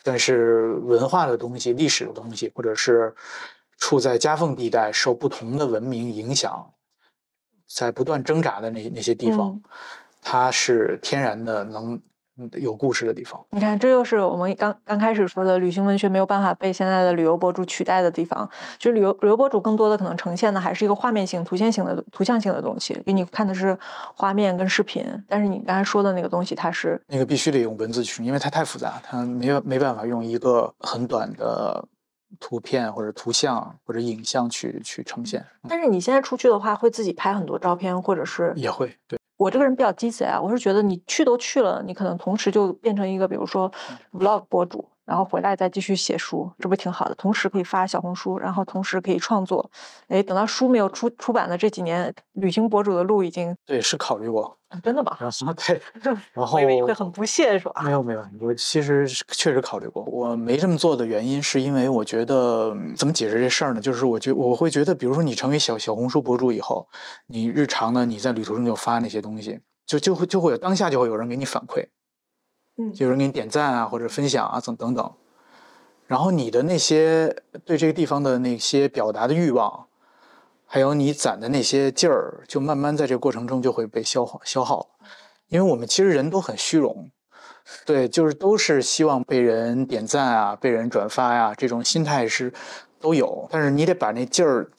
[0.03, 3.15] 但是文化的东西、历史的东西，或者是
[3.77, 6.73] 处在夹缝地带、受不同的文明影响，
[7.65, 9.63] 在不断挣扎的那那些地方，嗯
[10.21, 12.01] 它是天然的能嗯
[12.59, 13.39] 有故事的地方。
[13.51, 18.49] 你看，这就是我们刚刚开始说的旅行文学没有办法被现在的旅游博主取代的地方。
[18.77, 23.77] 就是旅游旅游博主更多的可能呈现的还是一个画面性、图像性的图像性的东西，给你看的是
[24.15, 25.05] 画面跟视频。
[25.27, 31.83] 但是你刚才说的那个东西，它是那个必须得用文字去，因为它太复杂，它没有没办法用一个很短的
[32.39, 35.39] 图片或者图像或者影像去去呈现。
[35.63, 43.71] 嗯但是你现在出去的话，会自己拍很多照片，或者是也会对，我这个人比较鸡贼啊，我是觉得你去都去了，你可能同时就变成一个，比如说
[44.11, 47.15] vlog 博主，然后回来再继续写书，这不挺好的？
[47.15, 49.71] 同时可以发小红书，然后同时可以创作。
[50.09, 55.17] 哎，等到书没有出出版的这几年，旅行博主的路已经对是考虑过，真的吧？
[55.21, 55.81] 然后对，
[56.33, 57.81] 然后我以为你会很不屑是吧？
[57.83, 63.79] 没有没有，我其实确实考虑过，我没这么做的原因是因为我觉得嗯怎么解释这事儿呢？
[63.79, 66.85] 就是我觉我会觉得，比如说你成为小小红书博主以后，
[67.27, 71.87] 你日常呢你在旅途中就发那些东西，就就会就会有当下就会有人给你反馈，
[72.77, 75.13] 嗯就有人给你点赞啊或者分享啊等等等，
[76.05, 79.87] 然后你的那些对这个地方的那些表达的欲望，
[80.65, 85.07] 还有你攒的那些劲儿，就慢慢在这个过程中就会被消耗消耗了。
[85.49, 87.09] 因为我们其实人都很虚荣，
[87.85, 92.53] 对，就是都是希望被人点赞啊，被人转发呀、这种心态是
[92.99, 93.47] 都有。
[93.49, 94.69] 但是你得把那劲儿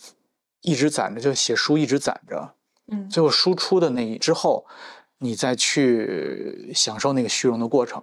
[0.60, 2.52] 一直攒着，就写书一直攒着，
[2.92, 4.66] 嗯最后输出的那一之后，
[5.18, 8.02] 你再去享受那个虚荣的过程。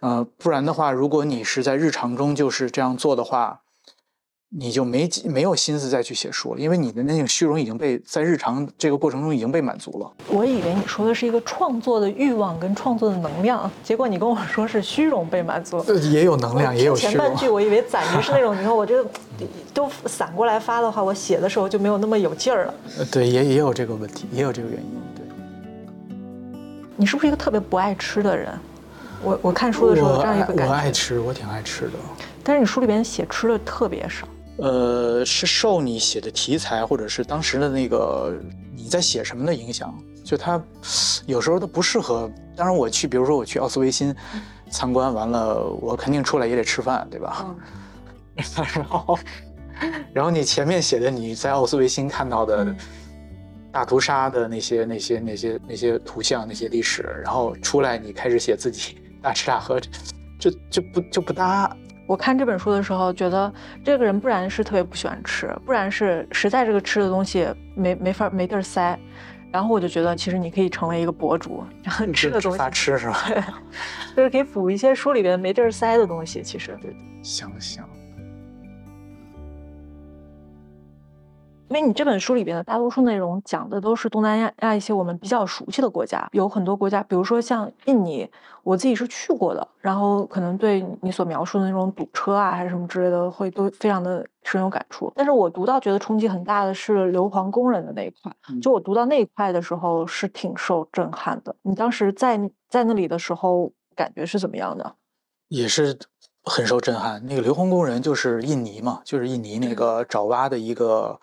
[0.00, 3.60] 呃，不然的话，如果你是在日常中就是这样做的话，
[4.54, 10.12] 你就没没有心思再去写书了，因为你的那个虚荣已经被在日常这个过程中已经被满足了。
[10.28, 15.78] 我以为你说的是一个创作的欲望跟创作的能量，结果你跟我说是虚荣被满足。
[15.86, 17.12] 呃，也有能量，也有虚荣。
[17.12, 19.10] 前半句我以为攒着是那种， 你看我这个
[19.72, 22.74] 都散过来发的话，我写的时候就没有那么有劲儿了。
[22.98, 25.00] 呃对，也也有这个问题，也有这个原因。
[25.16, 25.21] 对，
[26.96, 28.52] 你是不是一个特别不爱吃的人？
[29.22, 31.92] 我我看书的时候我这样一个感觉，爱吃，我挺爱吃的。
[32.42, 34.26] 但是你书里边写吃的特别少。
[34.56, 38.34] 呃，是受你写的题材或者是当时的那个
[38.76, 40.60] 你在写什么的影响，就它
[41.26, 42.30] 有时候它不适合。
[42.54, 44.14] 当然，我去，比如说我去奥斯维辛
[44.70, 47.46] 参观完了，我肯定出来也得吃饭，对吧？
[47.46, 47.56] 嗯
[48.74, 49.18] 然后，
[50.12, 52.76] 然后你前面写的你在奥斯维辛看到的嗯
[53.72, 61.74] 大屠杀的那些、那些、那些、那些图像、那些历史，然后出来你开始写自己大吃大喝，这这就不就不搭。
[62.06, 63.50] 我看这本书的时候，觉得
[63.82, 68.98] 这个人不然是特别不喜欢吃，不然是实在这个吃的东西没没法没地儿塞。
[69.50, 73.18] 然后我就觉得，其实你可以成为一个博主，然后吃的东西只发吃是吧？
[74.16, 76.42] 就是可以补一些书里边没地儿塞的东西。
[76.42, 76.74] 其实，
[77.22, 77.84] 行行，
[81.72, 88.28] 因为你这本书里边的大多数内容讲的都是东南亚亚一些我们比较熟悉的国家，有很多国家，比如说像印尼，
[88.62, 95.10] 我自己是去过的，然后可能对你所描述的那种堵车啊，还是什么之类的，会都非常的深有感触。
[95.16, 101.56] 但是我读到觉得冲击很大的是硫磺工人的那一块，嗯就我读到那一块的时候是挺受震撼的。
[101.62, 104.94] 你当时在在那里的时候感觉是怎么样的？
[105.48, 105.98] 也是
[106.44, 107.24] 很受震撼。
[107.26, 111.18] 那个硫磺工人就是印尼嘛，就是印尼那个爪哇的一个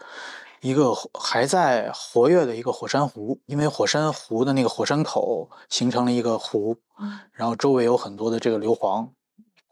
[0.61, 7.19] 一个还在活跃的一个火山湖，因为火山湖的那个火山口形成了一个湖，嗯。
[7.31, 9.09] 然后周围有很多的这个硫磺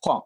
[0.01, 0.23] 矿，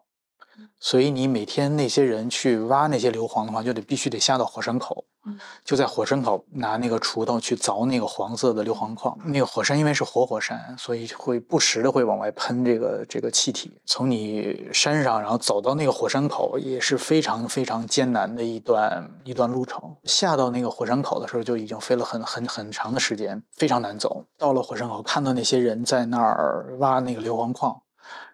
[0.78, 9.16] 所以你每天那些人去挖那些硫磺的话，就得必须得下到火山口，嗯就在火山口拿那个锄头去凿那个黄色的硫磺矿。
[9.26, 13.72] 那个火山因为是活火山，所以会不时的会往外喷这个这个气体。
[13.86, 19.80] 从你山上，然后走到那个火山口，也是非常非常艰难的一段一段路程。
[20.04, 24.24] 下到那个火山口的时候，就已经飞了很很很长的时间，非常难走。
[24.36, 27.80] 到了火山口，看到那些人在那儿挖那个硫磺矿。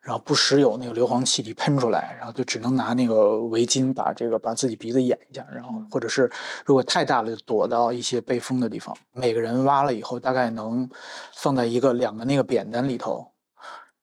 [0.09, 6.33] 然后不时有那个硫磺气体喷出来，然后就只能拿那个围巾把这个把自己鼻子掩一下，然后或者是
[6.65, 8.97] 如果太大了，就躲到一些背风的地方。
[9.13, 10.89] 每个人挖了以后，大概能
[11.35, 13.31] 放在一个两个那个扁担里头，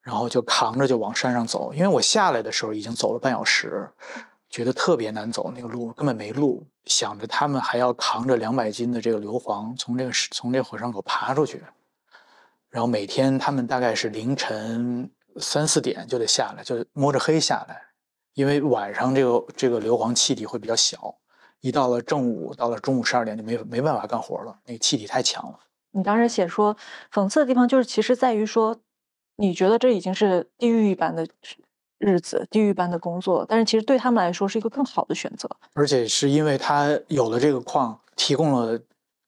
[0.00, 1.74] 然后就扛着就往山上走。
[1.74, 3.90] 因为我下来的时候已经走了半小时，
[4.48, 6.64] 觉得特别难走，那个路根本没路。
[6.84, 11.60] 想着他们还要扛着两百斤的这个硫磺从这个从这个火山口爬出去，
[12.70, 17.80] 然后每天他们大概是凌晨三四点就得下来，就摸着黑下来，
[18.34, 21.16] 因为晚上这个这个硫磺气体会比较小，
[21.60, 25.58] 一到了正午，到了中午十二点就没没办法干活了，那个气体太强了。
[25.92, 26.76] 你当时写说
[27.12, 28.78] 讽刺的地方就是其实在于说，
[29.36, 31.26] 你觉得这已经是地狱一般的。
[31.98, 38.78] 日子地狱般的工作，但是其实对他们来说是一个更好的选择，而且是因为他有了这个矿，提供了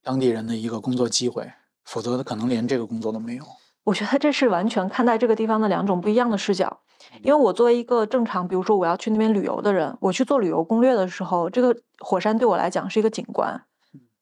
[0.02, 1.50] 当地人的一个工作机会，
[1.86, 3.44] 否则他可能连这个工作都没有。
[3.88, 6.80] 我觉得这是完全看待这个地方的两种不一样的视角。
[7.22, 13.62] 因为我作为一个正常，比如说我要去那边旅游的人，我去做旅游攻略的时候，这个火山对我来讲是一个景观，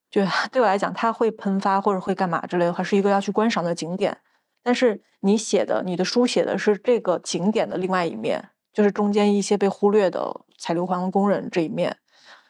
[0.08, 4.16] 就 对我来讲，它会喷发或者会干嘛之类的话，是一个要去观赏的景点。
[4.62, 11.96] 但是你写的，你的书写的是这个景点的另外一面，就是中间一些被忽略的采硫磺的工人这一面。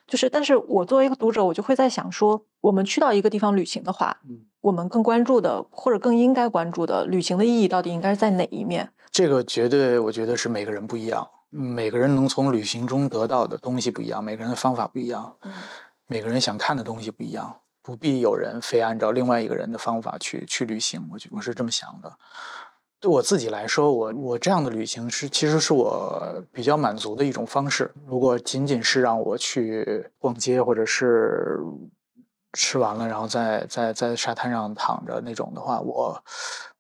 [0.07, 4.17] 就是，但是我作为一个读者，我就会在想说，我们去到一个地方旅行的话，
[4.61, 8.91] 我们更关注的或者更应该关注的旅行的意义到底应该是在哪一面？
[9.13, 15.37] 这个绝对，我觉得是每个人不一样，每个人能从旅行中得到的东西不一样，每个人的方法不一样，
[16.09, 17.61] 每个人想看的东西不一样。
[17.83, 22.13] 不必有人非按照另外一个人的方法去去旅行，我觉我是这么想的。
[22.99, 27.95] 对我自己来说，我我这样的旅行是其实是我比较满足的一种方式。
[28.09, 31.61] 如果仅仅是让我去逛街，或者是
[32.53, 36.23] 吃完了然后在在在沙滩上躺着那种的话，我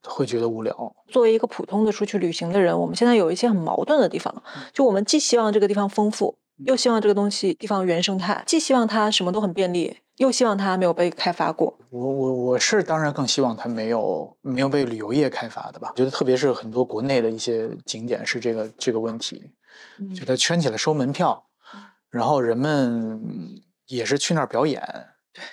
[0.05, 0.94] 会觉得无聊。
[1.09, 9.98] 作为一个普通的出去旅行的人，我们现在有一些很矛盾的地方，就我们既希望这个地方丰富，又希望这个东西地方原生态，既希望它什么都很便利。
[10.16, 11.79] 又希望它没有被开发过。
[11.90, 15.90] 我我我是当然更希望它没有没有被旅游业开发的吧。
[15.90, 19.52] 我觉得特别是很多国内的一些景点是这个这个问题，
[20.18, 21.44] 就它圈起来收门票，
[22.09, 23.20] 然后人们
[23.88, 24.83] 也是去那儿表演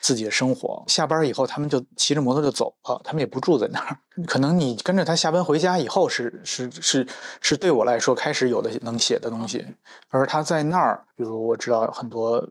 [0.02, 0.84] 自己的生活。
[0.88, 3.98] 下班以后他们就骑着摩托就走了，他们也不住在那儿。
[4.28, 7.08] 可能你跟着他下班回家以后是是是
[7.41, 9.65] 是对我来说开始有的能写的东西，
[10.10, 12.48] 而他在那儿，比如我知道很多。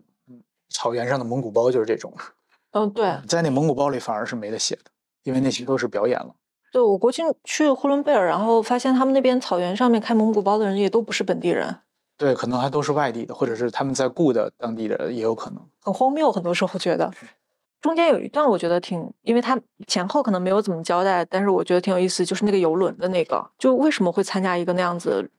[0.74, 2.10] 草原上的蒙古包就是这种，
[2.70, 4.90] 嗯，对，在那蒙古包里反而是没得写的，
[5.22, 6.34] 因为那些都是表演了。
[6.72, 11.76] 对我国庆去呼伦贝尔，然后发现他们那边草原上面开蒙古包的人也都不是本地人，
[12.16, 15.60] 对，可能还都是外地的，或者是他们在雇的当地的也有可能。
[15.80, 17.12] 很荒谬，很多时候觉得。
[17.80, 25.30] 中间有一段我觉得挺，因为他前后可能没有怎么交代，但是我觉得挺有意思，就是那个游轮的那个，就为什么会参加一个那样子。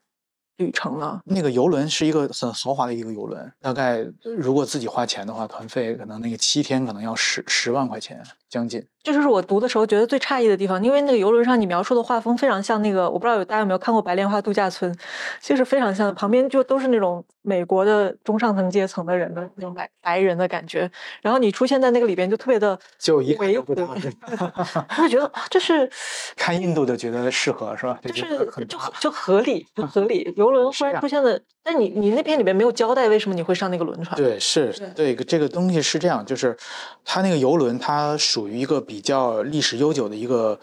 [0.57, 8.85] 旅程呢，那个游轮是一个很豪华的一个游轮，大概如果自己花钱的话，团费可能那个七天可能要十十万块钱将近。
[9.01, 14.93] 这就是我读的时候觉得最诧异的地方，因为那个游轮上你描述的画风非常像那个，我不知道有大家有没有看过《白莲花度假村》，
[15.41, 20.89] 就是非常像，旁边就都是那种美国的中上层阶层的人的那种白白人的感觉，
[21.21, 23.95] 然后你出现在那个里边就特别的就一维不大，我
[25.03, 25.89] 就觉得这是
[26.37, 27.99] 看印度的觉得适合是吧？
[28.05, 28.37] 就是
[28.69, 34.15] 就就合理就合理，游轮忽然出现的，但你你那篇里面没有交代为什么你会上那个轮船？
[34.15, 36.55] 对，是对这个东西是这样，就是
[37.03, 38.83] 它那个游轮它属于一个。
[38.85, 40.59] 比较历史悠久的一个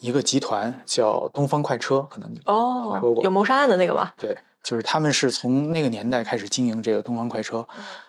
[0.00, 4.12] 一个集团叫东方快车，可能哦，有谋杀案的那个吧？
[4.18, 7.64] 对，就是他们是从那个年代开始经营这个东方快车，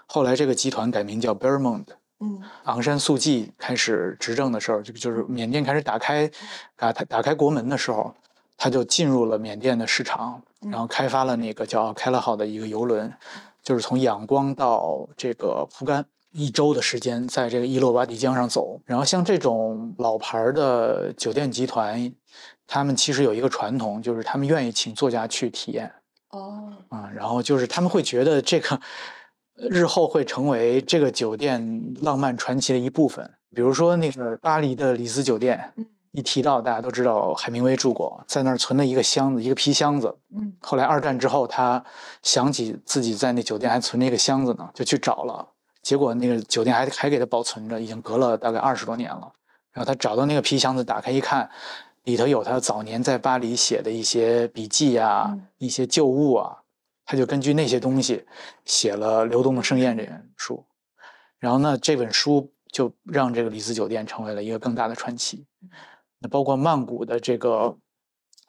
[0.08, 1.86] 后来这个集团改名叫 Bermond。
[2.20, 6.30] 嗯，昂山素季开始执政的时候，就就是缅甸开始打开
[6.76, 8.14] 打打开国门的时候，
[8.58, 13.14] 他就进入了缅甸的市场，然后开发了那个叫开了号的一个游轮，
[13.62, 16.06] 就是从仰光到这个蒲甘。
[16.36, 22.12] 一周的时间在这个伊洛瓦底江上走，然后像这种老牌的酒店集团，
[22.66, 25.94] 他们其实有一个传统，就是他们愿意请作家去体验。
[26.32, 28.82] 哦，啊，然后就是他们会觉得这个
[29.70, 33.32] 日后会成为这个酒店浪漫传奇的一部分。
[33.56, 35.72] 比如说那个巴黎的里斯酒店，
[36.14, 40.16] 一提到大家都知道海明威住过，在那儿存了一个箱子，一个皮箱子。
[40.30, 41.84] 嗯，后来二战之后，他
[42.22, 45.50] 想起自己在那酒店还存着一个箱子呢，就去找了。
[45.82, 49.34] 结果那个酒店还还给他保存着，已经隔了大概二十多年了。
[49.72, 51.50] 然后他找到那个皮箱子，打开一看，
[52.04, 56.60] 里头有他早年在巴黎写的一些笔记啊，一些旧物啊。
[57.06, 58.24] 他就根据那些东西
[58.66, 60.64] 写了《流动的盛宴》这本书。
[61.40, 65.46] 然后呢，这本书就让这个里斯酒店成为了一个更大的传奇。
[66.24, 67.76] 那包括曼谷的这个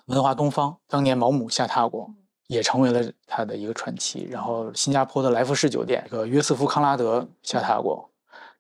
[0.07, 2.09] 文化东方当年毛姆下榻过，
[2.47, 4.29] 也成为了他的一个传奇。
[4.31, 8.09] 然后新加坡的来福士酒店，这个约瑟夫康拉德下榻过，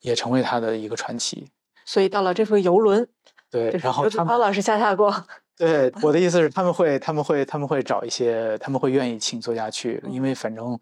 [0.01, 1.49] 也成为他的一个传奇。
[1.87, 3.07] 所以到了这艘游轮，
[3.51, 5.25] 对，然后他们老师下榻过。
[5.57, 10.77] 对，我的意思是他们会 他们会他们会找一些，他们会愿意请作家去，因为反正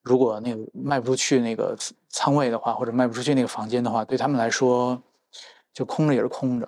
[0.00, 1.76] 如果那个卖不出去那个
[2.08, 4.98] 仓位的话，或者卖不出去那个房间的话，对他们来说
[5.74, 6.66] 就空着也是空着。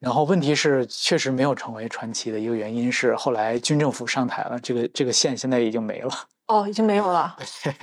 [0.00, 6.10] 然后问题是，确实没有成为传奇的一个原因是，后来军政府上台了，这个这个线现在已经没了。
[6.46, 7.36] 哦，已经没有了。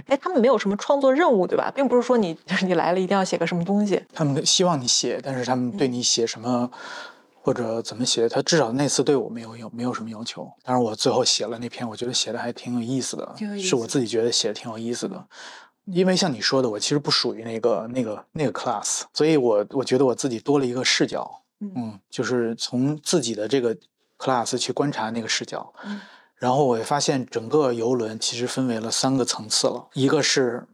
[0.07, 1.71] 哎，他们没有什么创作任务，对吧？
[1.75, 4.01] 并不是说你 你来了一定要写个什么东西。
[4.13, 6.71] 他们希望你写，但是他们对你写什么
[7.41, 10.49] 或者怎么写，他至少那次对我没有有没有什么要求。
[10.63, 15.27] 当然，我最后写了那篇，我觉得写的还挺有意思的，是我自己觉得写的挺有意思的。
[15.83, 21.41] 因为像你说的，我其实不属于那个那个那个 class，所以我我觉得我自己多了一个视角。
[21.59, 23.75] 嗯，就是从自己的这个
[24.17, 26.01] class 去观察那个视角，嗯，
[26.35, 30.67] 然后我也发现整个游轮其实分为了三个层次了，一个是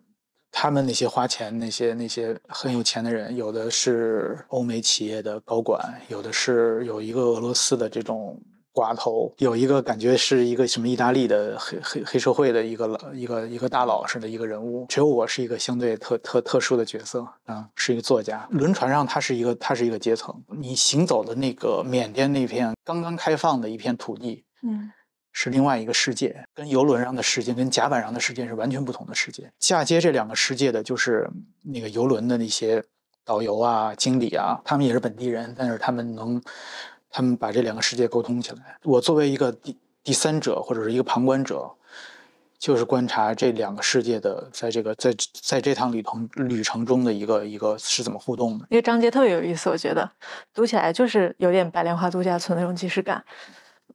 [0.52, 8.42] 他们那些花钱那些那些很有钱的人，有的是欧美企业的高管，有的是有一个俄罗斯的这种。
[8.74, 18.48] 寡头有一个感觉是一个什么意大利的黑黑黑社会的一个老一个一个大佬似的一个人物，只有我是一个相对特特特殊的角色啊，是一个作家。
[18.50, 24.90] 轮船上它是一个它是一个阶层，你行走的那个缅甸那片刚刚开放的一片土地，嗯，
[25.34, 29.52] 是另外一个世界，跟游轮上的世界跟甲板上的世界是完全不同的世界。
[29.60, 31.30] 嫁接这两个世界的就是
[31.64, 32.82] 那个游轮的那些
[33.26, 36.42] 导游啊、经理啊，他们也是本地人，但是他们能。
[37.12, 38.78] 他们把这两个世界沟通起来。
[38.84, 41.70] 我作为一个第第三者或者是一个旁观者，
[42.58, 48.66] 就是观察这两个世界的在这个在在这趟旅程旅程中的一个一个是怎么互动的。
[48.70, 50.10] 那个章节特别有意思，我觉得
[50.54, 53.24] 读起来就是有点白莲花度假村那种即视感。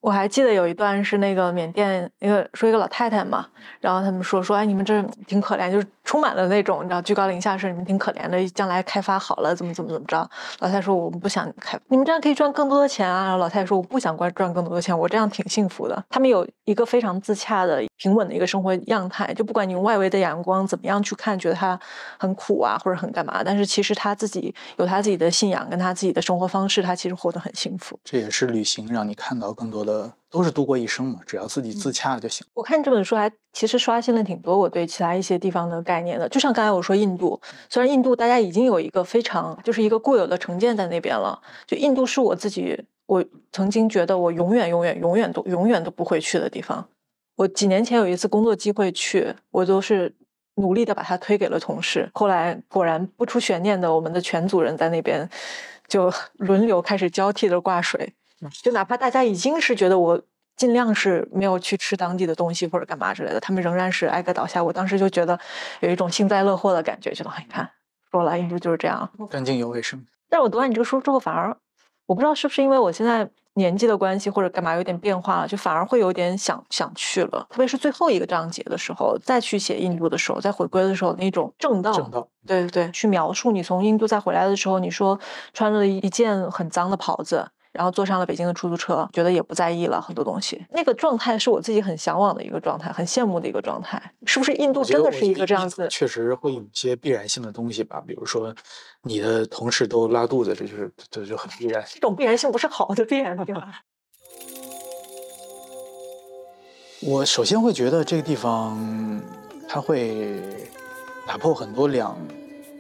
[0.01, 3.47] 我还记得有一段是那个缅甸一个说一个老太太嘛，
[3.81, 10.19] 然后他们说说哎你们这挺可怜，就是充满了那种你知道居高临下是你们挺可怜的，将来开发好了怎么怎么怎么着。
[10.61, 13.25] 老太太说我们不想开，你们这样可以赚更多的钱啊。
[13.25, 16.05] 然后老太太说我不想赚赚更多的钱，我这样挺幸福的。
[16.09, 21.79] 他们有一个非常自洽的平稳的一个生活样态，就不管你用外围的眼光怎么样去看，觉得他
[22.19, 27.99] 很苦啊或者很干嘛，但是其实他自己有他自己的信仰跟他自己的生活方式，他其实活得很幸福。
[28.05, 30.13] 这也是旅行让你看到更多的。
[30.29, 32.47] 都是度过一生嘛，只要自己自洽就行。
[32.53, 36.29] 我看这本书还其实刷新了挺多我对其他一些地方的概念的。
[36.29, 46.87] 就像刚才我说印度，虽然印度大家已经有一个非常就是一个固有的成见在那边了，就印度是我自己我曾经觉得我永远永远永远都永远都不会去的地方。
[47.37, 50.15] 我几年前有一次工作机会去，我都是
[50.57, 52.11] 努力的把它推给了同事。
[52.13, 55.27] 后来果然不出悬念的，我们的全组人在那边
[55.89, 58.13] 就轮流开始交替的挂水。
[58.63, 60.21] 就哪怕大家已经是觉得我
[60.57, 64.63] 尽量是没有去吃当地的东西或者干嘛之类的，他们仍然是挨个倒下。
[64.63, 65.39] 我当时就觉得
[65.81, 67.69] 有一种幸灾乐祸的感觉，觉得你看，
[68.11, 70.05] 说了印度就是这样，干净又卫生。
[70.29, 71.57] 但是我读完你这个书之后，反而
[72.07, 77.47] 我不知道是不是因为我现在年纪的关系或者干嘛有点变化了，就反而会有点想想去了。
[77.51, 85.19] 特别是最后一个章节的时候，再去写印度的时候，在回归的时候那种正道，正道，对对对，去描述你从印度再回来的时候，你说
[85.53, 87.51] 穿着一件很脏的袍子。
[87.77, 90.65] 然后坐上了北京的出租车，觉得也不在意了很多东西。
[90.71, 94.03] 那个状态是我自己很向往的一个状态，很羡慕的一个状态。
[94.25, 95.87] 是不是印度真的是一个这样子？
[95.89, 98.55] 确实会有一些必然性的东西吧，比如说
[99.03, 101.85] 你的同事都拉肚子，这就是这就很必然。
[101.93, 103.47] 这种必然性不是好的必然性。
[107.03, 109.21] 我首先会觉得这个地方
[109.69, 110.41] 它会
[111.27, 112.17] 打破很多两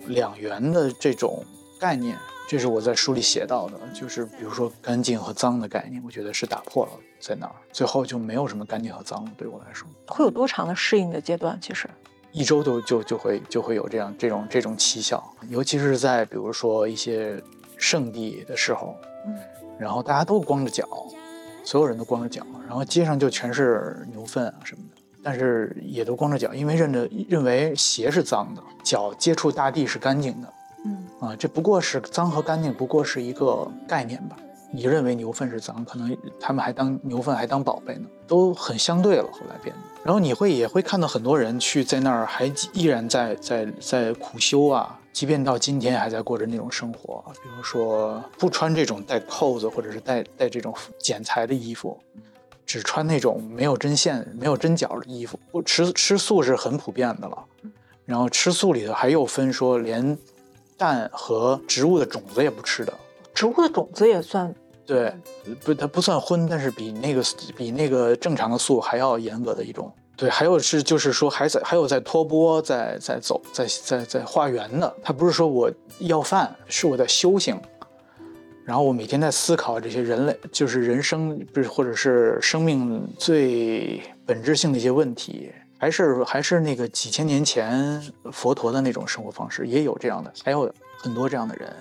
[0.07, 1.45] 两元的这种
[1.79, 2.17] 概念。
[2.49, 9.31] 这是我在书里写到的，就是比如说干净和脏的概念，我觉得是打破了在那儿，最后就没有什么干净和脏了。
[9.37, 11.59] 对我来说，会有多长的适应的阶段？
[11.61, 11.91] 其实
[12.31, 17.43] 一周都就就会就会有这样这种这种奇效，尤其是在比如说一些
[17.77, 18.95] 圣地的时候，
[19.27, 19.37] 嗯，
[19.77, 20.89] 然后大家都光着脚，
[21.65, 30.53] 所有人都光着脚，然后街上就全是牛粪啊什么的，但是也都光着脚，因为认着认为鞋是脏的，脚接触大地是干净的。
[31.19, 34.37] 啊，这不过是脏和干净，不过是一个概念吧。
[34.71, 39.25] 你认为牛粪是脏，可能他们还当牛粪还当宝贝呢，都很相对了。
[39.33, 47.25] 后来变，然后你会也会看到很多人去在那儿还依然在在在苦修啊，即便到今天还在过着那种生活。
[47.43, 51.99] 比如说不穿这种带扣子或者是带带这种剪裁的衣服，
[52.67, 55.39] 只穿那种没有针线、没有针脚的衣服。
[55.51, 57.39] 不吃吃素是很普遍的了，
[58.05, 60.19] 然后吃素里头还有分说连。
[60.77, 62.93] 蛋和植物的种子也不吃的，
[63.35, 64.55] 植物的种子也算
[64.85, 65.13] 对，
[65.65, 67.23] 不，它不算荤，但是比那个
[67.57, 69.93] 比那个正常的素还要严格的一种。
[70.17, 74.95] 对，还有是就是说还在还有在托钵，在在走，在在在化缘的。
[75.03, 77.61] 他不是说我要饭，是我在修行。
[78.65, 88.01] 然后我每天在思考这些人类，就是人生，不是或者是生命最本质性的一些问题，还是还是那个几千年前
[88.33, 91.73] 佛陀的那种生活方式，也有这样的，还有很多这样的人。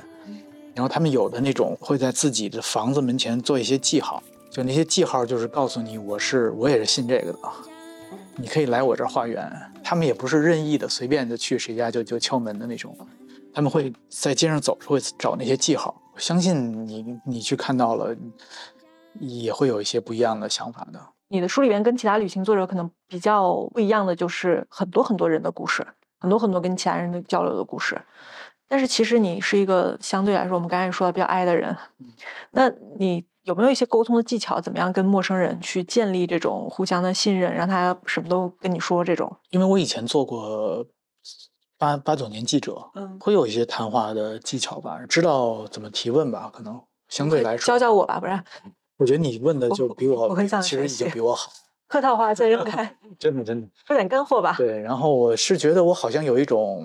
[0.73, 4.21] 然后他们有的那种会在自己的房子门前做一些记号，
[4.51, 7.39] 就那些记号就是告诉你，我是我也是信这个的，
[8.35, 9.49] 你可以来我这儿化缘。
[9.81, 12.93] 他们也不是任意的随便的去谁家就就敲门的那种，
[13.53, 16.01] 他们会在街上走会找那些记号。
[16.13, 18.13] 我相信你，你去看到了，
[19.21, 20.99] 也会有一些不一样的想法的。
[21.35, 25.85] 你的书里面跟其他旅行作者可能比较不一样的，就是很多很多人的故事，
[26.19, 28.01] 很多很多跟其他人的交流的故事。
[28.67, 31.75] 但是其实你是一个相对来说，我们刚才说的比较 I 的人，
[32.51, 34.61] 那你有没有一些沟通的技巧？
[34.61, 39.03] 怎么样跟陌生人去建立这种互相的信任，让他什么都跟你说？
[39.03, 39.35] 这种？
[39.49, 40.85] 因为我以前做过。
[41.77, 46.49] 八八九年记者，嗯，会有一些谈话的技巧吧，知道怎么提问吧？
[46.51, 48.41] 可能相对来说，教教我吧，不然。
[48.97, 51.51] 我觉得你问的就比我，我很想其实已经比我好。
[51.87, 54.55] 客套话再扔开，真的真的，说点干货吧。
[54.57, 56.83] 对，然后我是觉得我好像有一种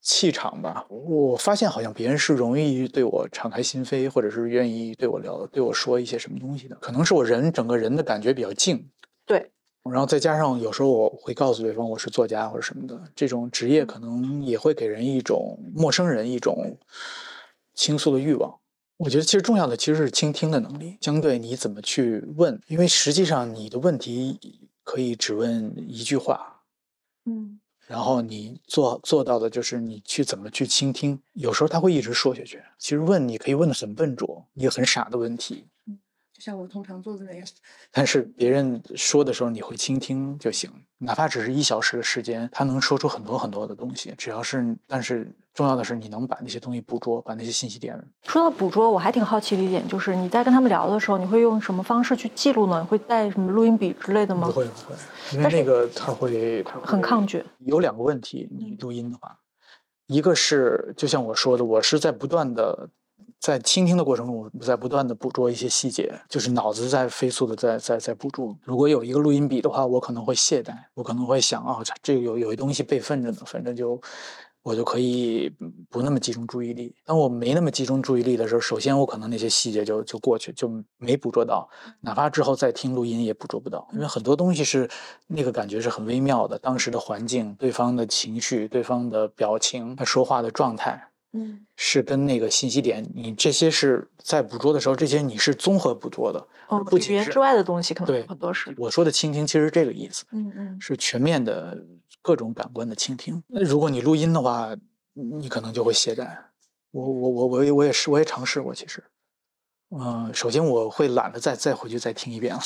[0.00, 6.76] 气场吧，我发现好像别人是容易对我敞开心扉，或者是愿意对我聊、对我说一些什么东西的。
[6.76, 8.88] 可能是我人整个人的感觉比较静。
[9.26, 9.50] 对。
[9.90, 16.76] 然后再加上有时候我会告诉对方我是作家或者什么的，这种职业可能也会给人一种陌生人一种
[17.74, 18.54] 倾诉的欲望。
[18.98, 20.98] 我觉得其实重要的其实是倾听的能力。
[21.00, 26.62] 相对你怎么去问，因为实际上你的问题可以只问一句话，
[27.24, 31.20] 嗯，然后你做做到的就是你去怎么去倾听。
[31.32, 32.60] 有时候他会一直说下去。
[32.76, 35.66] 其实问你可以问的很笨拙，也很傻的问题。
[36.38, 37.44] 就像我通常做的那样，
[37.90, 44.14] 但是别人说的时候你会倾听就行，哪怕只是一小时的时间，他能说出很多很多的东西。
[44.16, 48.00] 只要是，但是重要的是你能把那些东西捕捉，把那些信息点。
[48.22, 52.84] 说到捕捉，我还挺好奇的一点就是，你在跟他们聊的时候，你会用什么方式去记录呢？
[52.84, 54.46] 会带什么录音笔之类的吗？
[54.46, 54.94] 不会不会，
[55.36, 57.44] 因为那个他会他很抗拒。
[57.58, 59.36] 有两个问题，你录音的话，
[60.06, 62.90] 一个是就像我说的，我是在不断的。
[63.40, 68.56] 在倾听的过程中，我在不断的捕捉一些细节，就是脑子在飞速的在在在捕捉。
[68.64, 74.00] 如果有一个录音笔的话，我可能会懈怠，我可能会想啊，这个有有一东西备份着呢，反正就
[74.62, 75.50] 我就可以
[75.88, 76.94] 不那么集中注意力。
[77.04, 80.68] 当我没那么集中注意力的时候，首先我可能那些细节就就过去，就
[80.98, 81.66] 没捕捉到，
[82.00, 84.90] 哪怕之后再听录音也捕捉不到，因为很多东西是
[85.28, 91.07] 那个感觉是很微妙的，当时的环境、对方的情绪、对方的表情、他说话的状态。
[91.32, 98.74] 嗯，是跟那个信息点，你这些是在捕捉的时候，这些你是综合捕捉的，哦，不语言之外的东西可能对很多是。
[98.78, 101.76] 我说的倾听其实这个意思，嗯嗯，是全面的
[102.22, 103.42] 各种感官的倾听。
[103.48, 104.74] 那如果你录音的话，
[105.12, 106.36] 你可能就会懈怠。
[106.92, 109.04] 我我我我我也是，我也尝试过，其实，
[109.90, 112.60] 嗯，首先我会懒得再再回去再听一遍了。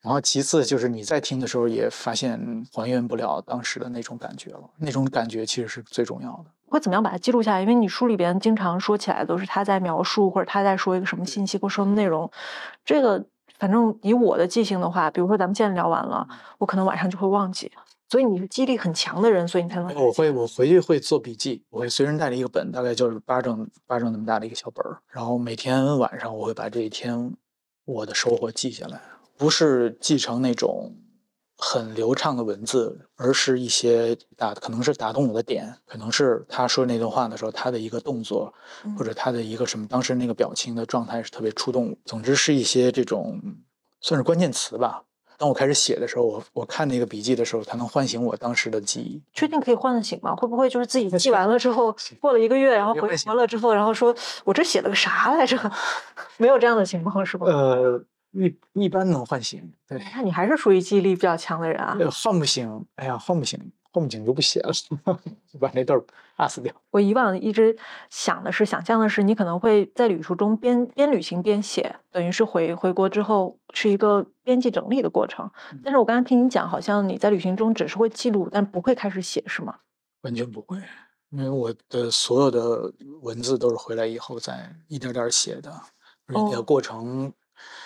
[0.00, 2.38] 然后其次就是你在听的时候也发现
[2.70, 6.50] 还原不了当时的那种感觉了，那种感觉其实是最重要的。
[6.74, 7.60] 会怎么样把它记录下来？
[7.60, 12.30] 因为你书里边经常说起来都是他在描述或者他在说一个什么信息或说的内容，
[12.84, 13.24] 这个
[13.58, 16.26] 反正以我的记性的话，比如说咱们现在聊完了，
[16.58, 17.70] 我可能晚上就会忘记。
[18.08, 19.94] 所以你是记忆力很强的人，所以你才能。
[19.94, 27.34] 我会我回去会做笔记，我会随身带着一个本，大概就是巴掌巴掌那么大的一个小本儿，然后每天晚上我会把这一天
[27.86, 29.00] 我的收获记下来。
[29.36, 30.94] 不是记成那种
[31.56, 38.52] 很流畅的文字，而是一些打可能是打动我的点，可能是他说那段话的时候他的一个动作，
[38.98, 41.96] 或者他的一个什么当时那个表情的状态是特别触动我。
[42.04, 43.40] 总之是一些这种
[44.00, 45.04] 算是关键词吧。
[45.36, 49.20] 当我开始写的时候，我我看那个笔记的时候，它能唤醒我当时的记忆。
[49.32, 50.34] 确定可以唤醒吗？
[50.34, 55.56] 会不会就是自己记完了之后，过了一个月，然后回国了之后，然后说我这写了个啥来着？
[56.38, 57.46] 没有这样的情况是吧？
[57.46, 58.04] 呃。
[58.34, 59.98] 一一般能唤醒，对。
[60.14, 61.96] 那你还是属于记忆力比较强的人啊。
[62.10, 63.58] 唤不醒，哎呀，唤不醒，
[63.92, 64.72] 唤不醒就不写了，
[65.46, 66.00] 就把那段
[66.36, 66.74] pass 掉。
[66.90, 67.76] 我以往一直
[68.10, 75.48] 想的是，想象的是，你可能会在旅途中边边旅行边写，等于是回回国之后是一个编辑整理的过程。
[75.84, 79.76] 但是我刚刚听你讲，好像你在旅行中只是会记录，但不会开始写，是吗？
[80.22, 80.76] 完全不会，
[81.30, 85.70] 因为我的所有的文字都是回来以后再一点点写的，
[86.26, 87.32] 而且那个过程。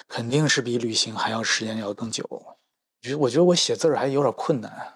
[0.07, 2.25] 肯定是比旅行还要时间要更久。
[2.31, 2.57] 我
[3.01, 4.95] 觉得，我觉得我写字儿还有点困难。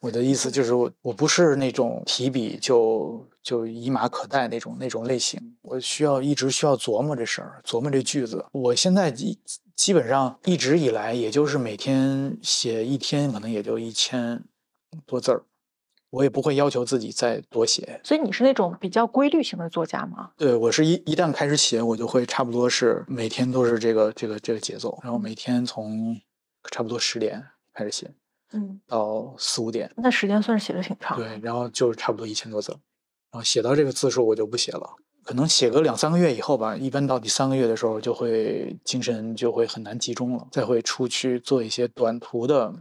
[0.00, 8.46] 我的意思就是我我不是那种提笔就就一马可待那种那种类型，我需要一直需要琢磨这事儿，琢磨这句子。
[8.52, 9.38] 我现在基
[9.76, 14.42] 基本上一直以来，也就是每天写一天，可能也就一千
[15.04, 15.44] 多字儿，
[16.10, 18.00] 我也不会要求自己再多写。
[18.04, 20.30] 所以你是那种比较规律型的作家吗？
[20.36, 26.20] 对我是一一旦开始写，我就会差不多是每天都是这个这个这个节奏，然后每天从
[26.70, 27.42] 差不多十点
[27.72, 28.10] 开始写。
[28.52, 31.16] 嗯，到四五点，那时间算是写的挺长。
[31.16, 32.72] 对，然后就差不多一千多字，
[33.30, 34.90] 然后写到这个字数我就不写了，
[35.22, 42.74] 可能写个两三个月以后吧，一般到第三个月的时候就会精神就会很难集中了，再会出去做一些短途的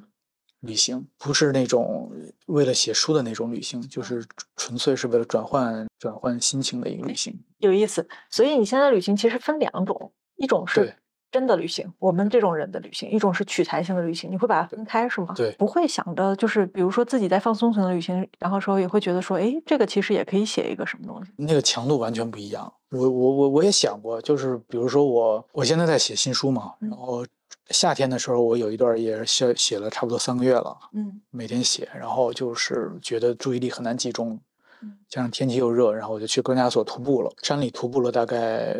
[0.61, 2.11] 旅行，不是那种
[2.47, 7.37] 为了写书的那种旅行，就是纯粹是为了转换转换心情的一个旅行。
[7.59, 10.95] 有意思，所以你现在旅行其实分两种，一种是。
[11.31, 15.31] 真的旅行，我们这种人的旅行，一种是取材性的旅行，你会把它分开是吗？
[15.35, 21.31] 对，不会想着就是，比如说自己在放松型的旅行，然后时候也会觉得说，哎，这个其实也可以写一个什么东西。
[21.35, 22.73] 那个强度完全不一样。
[22.89, 27.23] 我我我我也想过，就是比如说我我现在在写新书嘛，然后
[27.69, 34.39] 夏天的时候我有一段也是写写了差不多三个月了，嗯，每天写，然后就是觉得注意力很难集中，
[34.81, 38.75] 嗯，加上天气又热，然后我就去高加索徒步了，山里徒步了大概。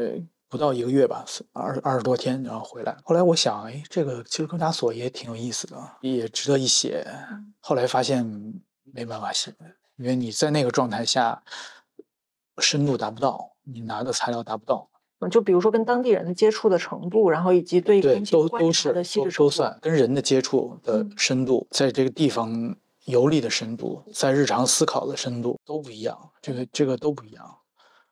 [0.52, 1.24] 不到一个月吧，
[1.54, 2.98] 二二十多天，然后回来。
[3.04, 7.06] 后来我想，哎，这个其实高加索也挺有意思的，也值得一写。
[7.60, 8.26] 后来发现
[8.92, 9.54] 没办法写，
[9.98, 11.44] 因为你在那个状态下
[12.58, 14.89] 深度达不到，你拿的材料达不到。
[15.28, 26.16] 就比如说跟当地人的接触的程度，然后以及对对都都是都都算跟人的接触的深度，在这个地方游历的深度，在日常思考的深度都不一样。
[26.42, 27.58] 这个这个都不一样。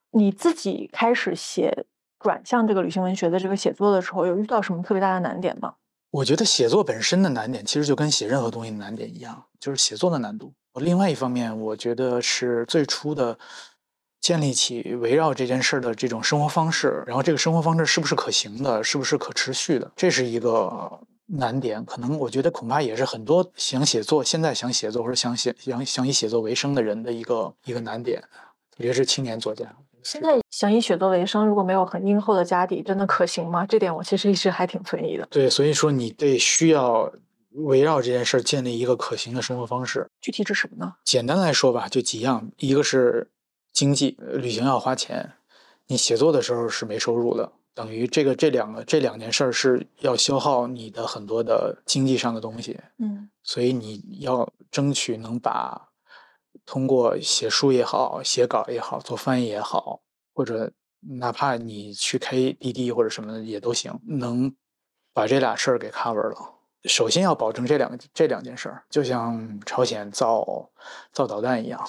[0.10, 1.86] 你自己开始写。
[2.20, 5.76] 转向这个旅行文学的这个写作的时候，有遇到什么特别大的难点吗？
[6.10, 10.52] 我觉得写作本身的难点，其实就跟写任何东西的难点一样，就是写作的难度。
[10.82, 13.38] 另外一方面，我觉得是最初的
[14.20, 21.84] 建立起围绕这件事儿的这种生活方式，然后这个生活方式是不是可行的，是不是可持续的，这是一个难点。
[21.86, 28.22] 可能我觉得恐怕也是很多想写作、现在想写作或者想写想想以写作为生的人的一个一个难点，
[28.72, 29.66] 特别是青年作家。
[30.04, 33.66] 现在想以写作为生，如果没有很殷厚的家底，真的可行吗？
[33.66, 35.28] 这点我其实一直还挺存疑的。
[35.30, 37.12] 对，所以说你得需要
[37.52, 40.08] 围绕这件事儿建立一个可行的生活方式。
[40.22, 40.94] 具体指什么呢？
[41.04, 43.30] 简单来说吧，就几样：一个是
[43.78, 45.36] 经济，旅行要花钱；
[45.86, 52.80] 你写作的时候是没收入的，等于这个这两个这两件事儿是要消耗你的很多的经济上的东西。
[52.98, 55.90] 嗯，所以你要争取能把。
[56.66, 60.02] 通过写书也好，写稿也好，做翻译也好，
[60.34, 60.72] 或者
[61.20, 64.54] 哪怕你去开滴滴或者什么的也都行，能
[65.14, 66.56] 把这俩事儿给 cover 了。
[66.86, 70.72] 首先要保证这两个这两件事儿，就像朝鲜造
[71.14, 71.80] 造导弹一样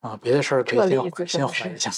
[0.00, 1.90] 啊，别的事儿可以先先缓一下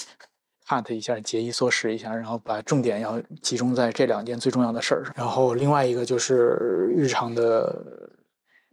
[0.67, 5.13] ，cut 一下，节衣缩食一下，然后把重点要集中在这两件最重要的事儿上。
[5.17, 8.09] 然后另外一个就是日常的。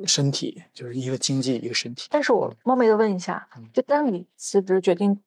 [0.06, 2.08] 身体就是一个经济，一个身体。
[2.12, 5.20] 但是我冒昧的问一下，就当你辞职决定，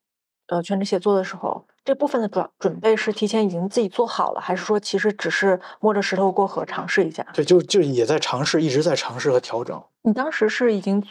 [0.46, 7.26] 呃，全职写作的时候，这部分的准准备是提前已经自己做好了，还是说其实只是摸着石头过河尝试一下？
[7.34, 9.82] 对，就就也在尝试，一直在尝试和调整。
[10.02, 11.04] 你当时是已经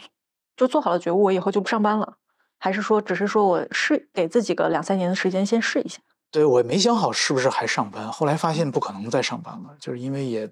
[0.56, 2.14] 就做好了觉悟，我以后就不上班了，
[2.60, 5.98] 还是说只是说我试给自己个两三年的时间先试一下？
[6.30, 10.48] 对我没想好是不是还上班，后来发现不可能再上班了，就是因为也。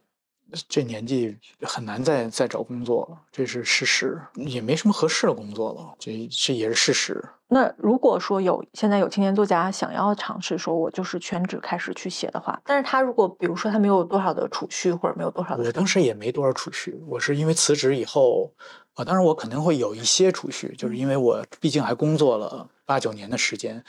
[0.66, 7.22] 这年纪很难再再找工作了，这是事实，也没什么合适的工作了，这这也是事实。
[7.48, 18.50] 那如果说有现在有青年作家想要尝试说，我就是全职开始去写的话，但是他如果比如说他没有多少的储蓄或者没有多少，我当时也没多少储蓄，我是因为辞职以后，
[18.99, 23.82] 啊，当然我肯定会有一些储蓄，就是因为我毕竟还工作了八九年的时间。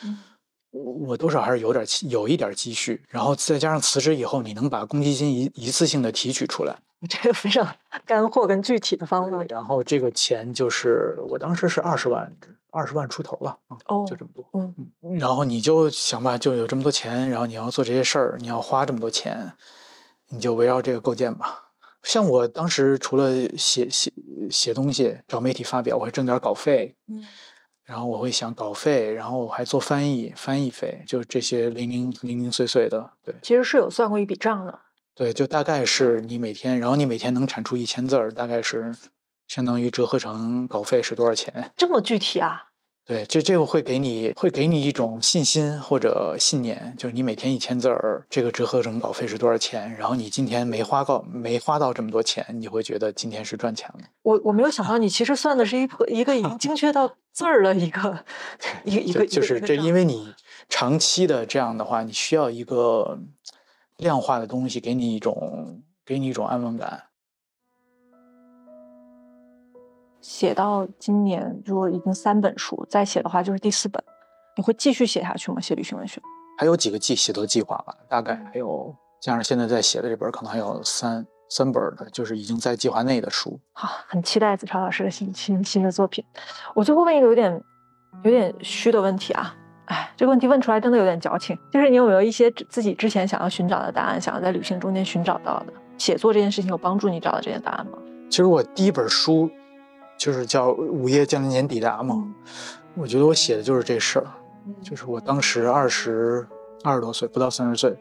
[0.70, 6.78] 我我多少还是有点有一点积蓄，然后再加上辞职以后，你能把公积金一一次性的提取出来，
[7.10, 7.68] 这个非常
[8.06, 9.44] 干货跟具体的方法。
[9.50, 12.32] 然后这个钱就是我当时是二十万，
[12.70, 13.58] 二十万出头吧，
[13.88, 14.48] 哦，就这么多。
[14.54, 15.18] 嗯嗯。
[15.18, 19.52] 然后你就想吧，就有这么多钱，然后你要做这些事儿，你要花这么多钱，
[20.28, 21.69] 你就围绕这个构建吧。
[22.04, 24.12] 像我当时除了写写
[24.50, 26.96] 写东西，找媒体发表，我还挣点稿费。
[27.08, 27.26] 嗯。
[27.84, 33.14] 然后我会想稿费，然后我还做翻译，翻译费，就这些零零零零碎碎的。
[33.24, 34.80] 对，其实是有算过一笔账的。
[35.16, 38.96] 对，就大概是你每天，然后你每天能产出一千字儿，大概是
[39.48, 41.72] 相当于折合成稿费是多少钱？
[41.76, 42.69] 这么具体啊？
[43.10, 49.92] 对，这这个会给你会给你一种信心或者信念，就是你每天一千字儿，这个折合成稿费是多少钱？
[49.98, 54.02] 然后你今天没花到没花到这么多钱，你会觉得今天是赚钱了。
[54.22, 58.24] 我我没有想到你其实算的是一个一个已经精确到字儿的一个
[58.86, 60.32] 一个一个就是这，因为你
[60.70, 63.18] 长期的这样的话，你需要一个
[63.98, 67.06] 量化的东西，给你一种给你一种安稳感。
[70.22, 74.04] 写到今年，如果已经三本书，再写的话就是第四本，
[74.58, 75.62] 你会继续写下去吗？
[75.62, 76.22] 写旅行文学？
[76.58, 83.58] 还有几个计写作计划吧，大概还有加上现在在写的这本，可能还有三三本的，就是已经在计划内的书。
[83.72, 86.22] 好，很期待子超老师的新新新的作品。
[86.76, 87.64] 我最后问一个有点
[88.24, 89.56] 有点虚的问题啊，
[89.86, 95.74] 哎，这个问题问出来真的有点矫情，就是你有没有一些自己之前想要寻找的答案，想要在旅行中间寻找到的？
[95.98, 97.98] 写作这件事情有帮助你找到这些答案吗？
[98.30, 99.50] 其实我第一本书。
[100.20, 102.28] 就是叫午夜将年抵达嘛，
[102.94, 104.28] 我觉得我写的就是这事儿，
[104.84, 106.46] 就是我当时二十
[106.84, 107.98] 二十多岁，不到三十岁，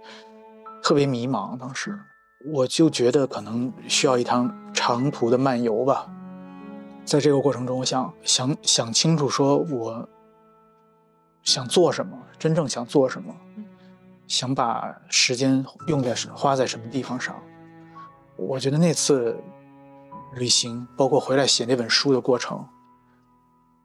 [0.82, 1.56] 特别迷茫。
[1.56, 1.96] 当时
[2.52, 6.10] 我就觉得可能需要一趟长途的漫游吧，
[7.04, 10.08] 在这个过程中，我想想想清楚，说我
[11.44, 13.32] 想做什么，真正想做什么，
[14.26, 17.40] 想把时间用在花在什么地方上。
[18.34, 19.40] 我觉得那次。
[20.34, 22.66] 旅行，包括回来写那本书的过程，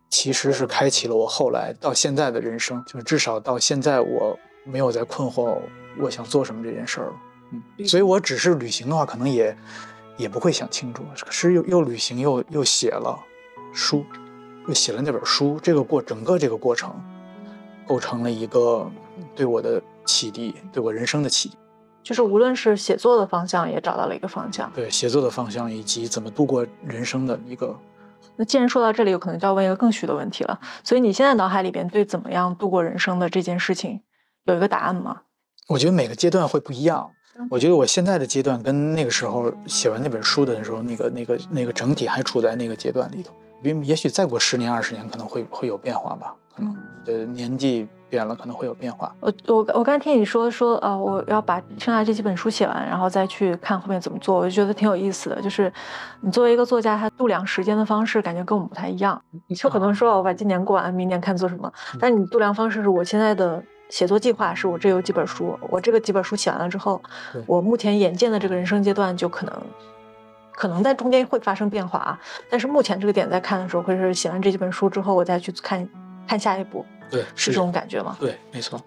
[0.09, 2.83] 其实是开启了我后来到现在的人生。
[2.85, 5.57] 就是至少到现在，我没有在困惑
[5.99, 7.13] 我想做什么这件事儿了。
[7.51, 9.55] 嗯，所以我只是旅行的话，可能也
[10.17, 11.03] 也不会想清楚。
[11.21, 13.17] 可是又又旅行又又写了
[13.73, 14.05] 书，
[14.67, 16.93] 又写了那本书，这个过整个这个过程，
[17.87, 18.91] 构成了一个
[19.35, 21.57] 对我的启迪，对我人生的启迪。
[22.03, 24.69] 就是无论是写作的方向，也找到了一个方向。
[24.75, 27.75] 对写作的方向，以及怎么度过人生的一个。
[28.35, 30.59] 那既然说到这里，有可能就要问一个更虚的问题了。
[30.83, 34.01] 所以你现在脑海里边对怎么样度过人生的这件事情，
[34.45, 35.21] 有一个答案吗？
[35.69, 37.09] 我觉得每个阶段会不一样。
[37.49, 43.33] 我觉得我现在的阶段跟那个时候写完那本书的时候，那个那个那个整体还处在那个阶段里头。
[43.63, 46.35] 因为也许再过十年二十年，可能会会有变化吧。
[46.55, 46.75] 可能，
[47.05, 47.87] 呃，年纪。
[48.13, 49.11] 变了可能会有变化。
[49.19, 55.41] 我我我刚听你说说，呃，我要把剩下这几本书写完，然后再去看后面怎么做，我就觉得挺有意思的。
[55.41, 55.73] 就是
[56.21, 59.19] 你作为一个作家，他度量时间的方式感觉跟我们不太一样。
[59.47, 61.73] 你就可能说我把今年过完，明年看做什么。
[61.99, 67.01] 但你度量方式是我现在的写作计划，是我这有几本书，我这个几本书写完了之后，
[67.47, 69.55] 我目前眼见的这个人生阶段就可能
[70.51, 72.19] 可能在中间会发生变化啊。
[72.47, 75.89] 但是目前这个点在看的时候，会是写完这几本书之后，我再去看
[76.27, 76.85] 看下一步。
[77.09, 78.17] 对，是这种感觉吗？
[78.19, 78.81] 对，没错。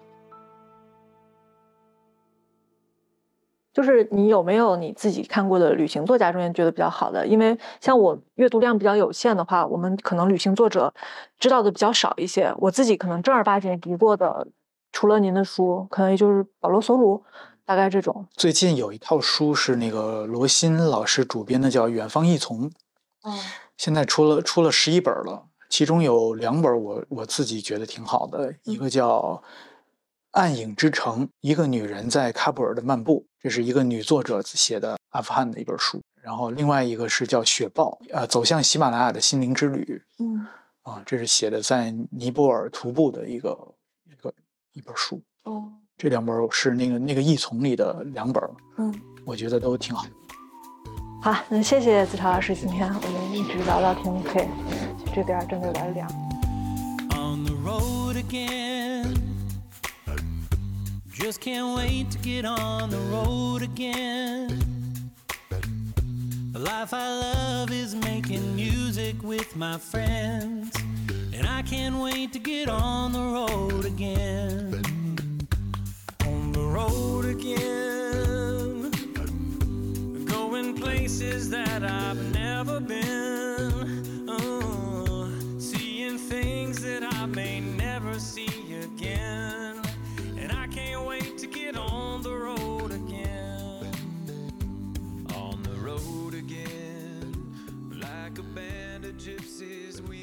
[3.73, 7.27] 就是你有没有你自己看过的旅行作家中间觉得比较好的？
[7.27, 10.91] 因为像我阅读量比较有限的话，我们可能旅行作者
[11.37, 12.51] 知道的比较少一些。
[12.57, 14.47] 我自己可能正儿八经读过的，
[14.91, 17.23] 除了您的书，可能也就是保罗·索鲁，
[17.65, 18.25] 大概这种。
[18.33, 22.69] 最近有一套书是那个罗新老师主编的，叫《远方异丛》。
[23.21, 23.31] 哦。
[23.77, 25.45] 现在出了出了十一本了。
[25.69, 29.19] 其中有两本我我自己觉得挺好的，一个叫
[30.31, 36.01] 《暗影之城》，一个女人在喀布尔的漫步，这是一个女作者写的阿富汗的一本书。
[36.21, 40.01] 然后另外一个是叫《雪豹》，呃，走向喜马拉雅的心灵之旅。
[40.19, 40.45] 嗯，
[40.83, 43.57] 啊，这是写的在尼泊尔徒步的一个
[44.03, 44.33] 一个
[44.73, 45.21] 一本书。
[45.43, 48.43] 哦，这两本是那个那个异丛里的两本。
[48.77, 48.93] 嗯，
[49.25, 50.05] 我觉得都挺好。
[51.21, 54.47] 好，那谢谢子超老师，今天我们一直聊到天黑。
[55.13, 56.07] 这边真的有点凉。
[57.11, 59.15] On the road again.
[61.11, 64.47] Just can't wait to get on the road again.
[66.53, 70.71] The life I love is making music with my friends.
[71.33, 74.81] And I can't wait to get on the road again.
[76.25, 78.56] On the road again.
[80.61, 84.25] going places that I've never been.
[84.27, 88.49] Oh, seeing things that I may never see
[88.81, 89.81] again.
[90.37, 93.91] And I can't wait to get on the road again.
[95.35, 97.35] On the road again.
[97.91, 100.16] Like a band of gypsies, we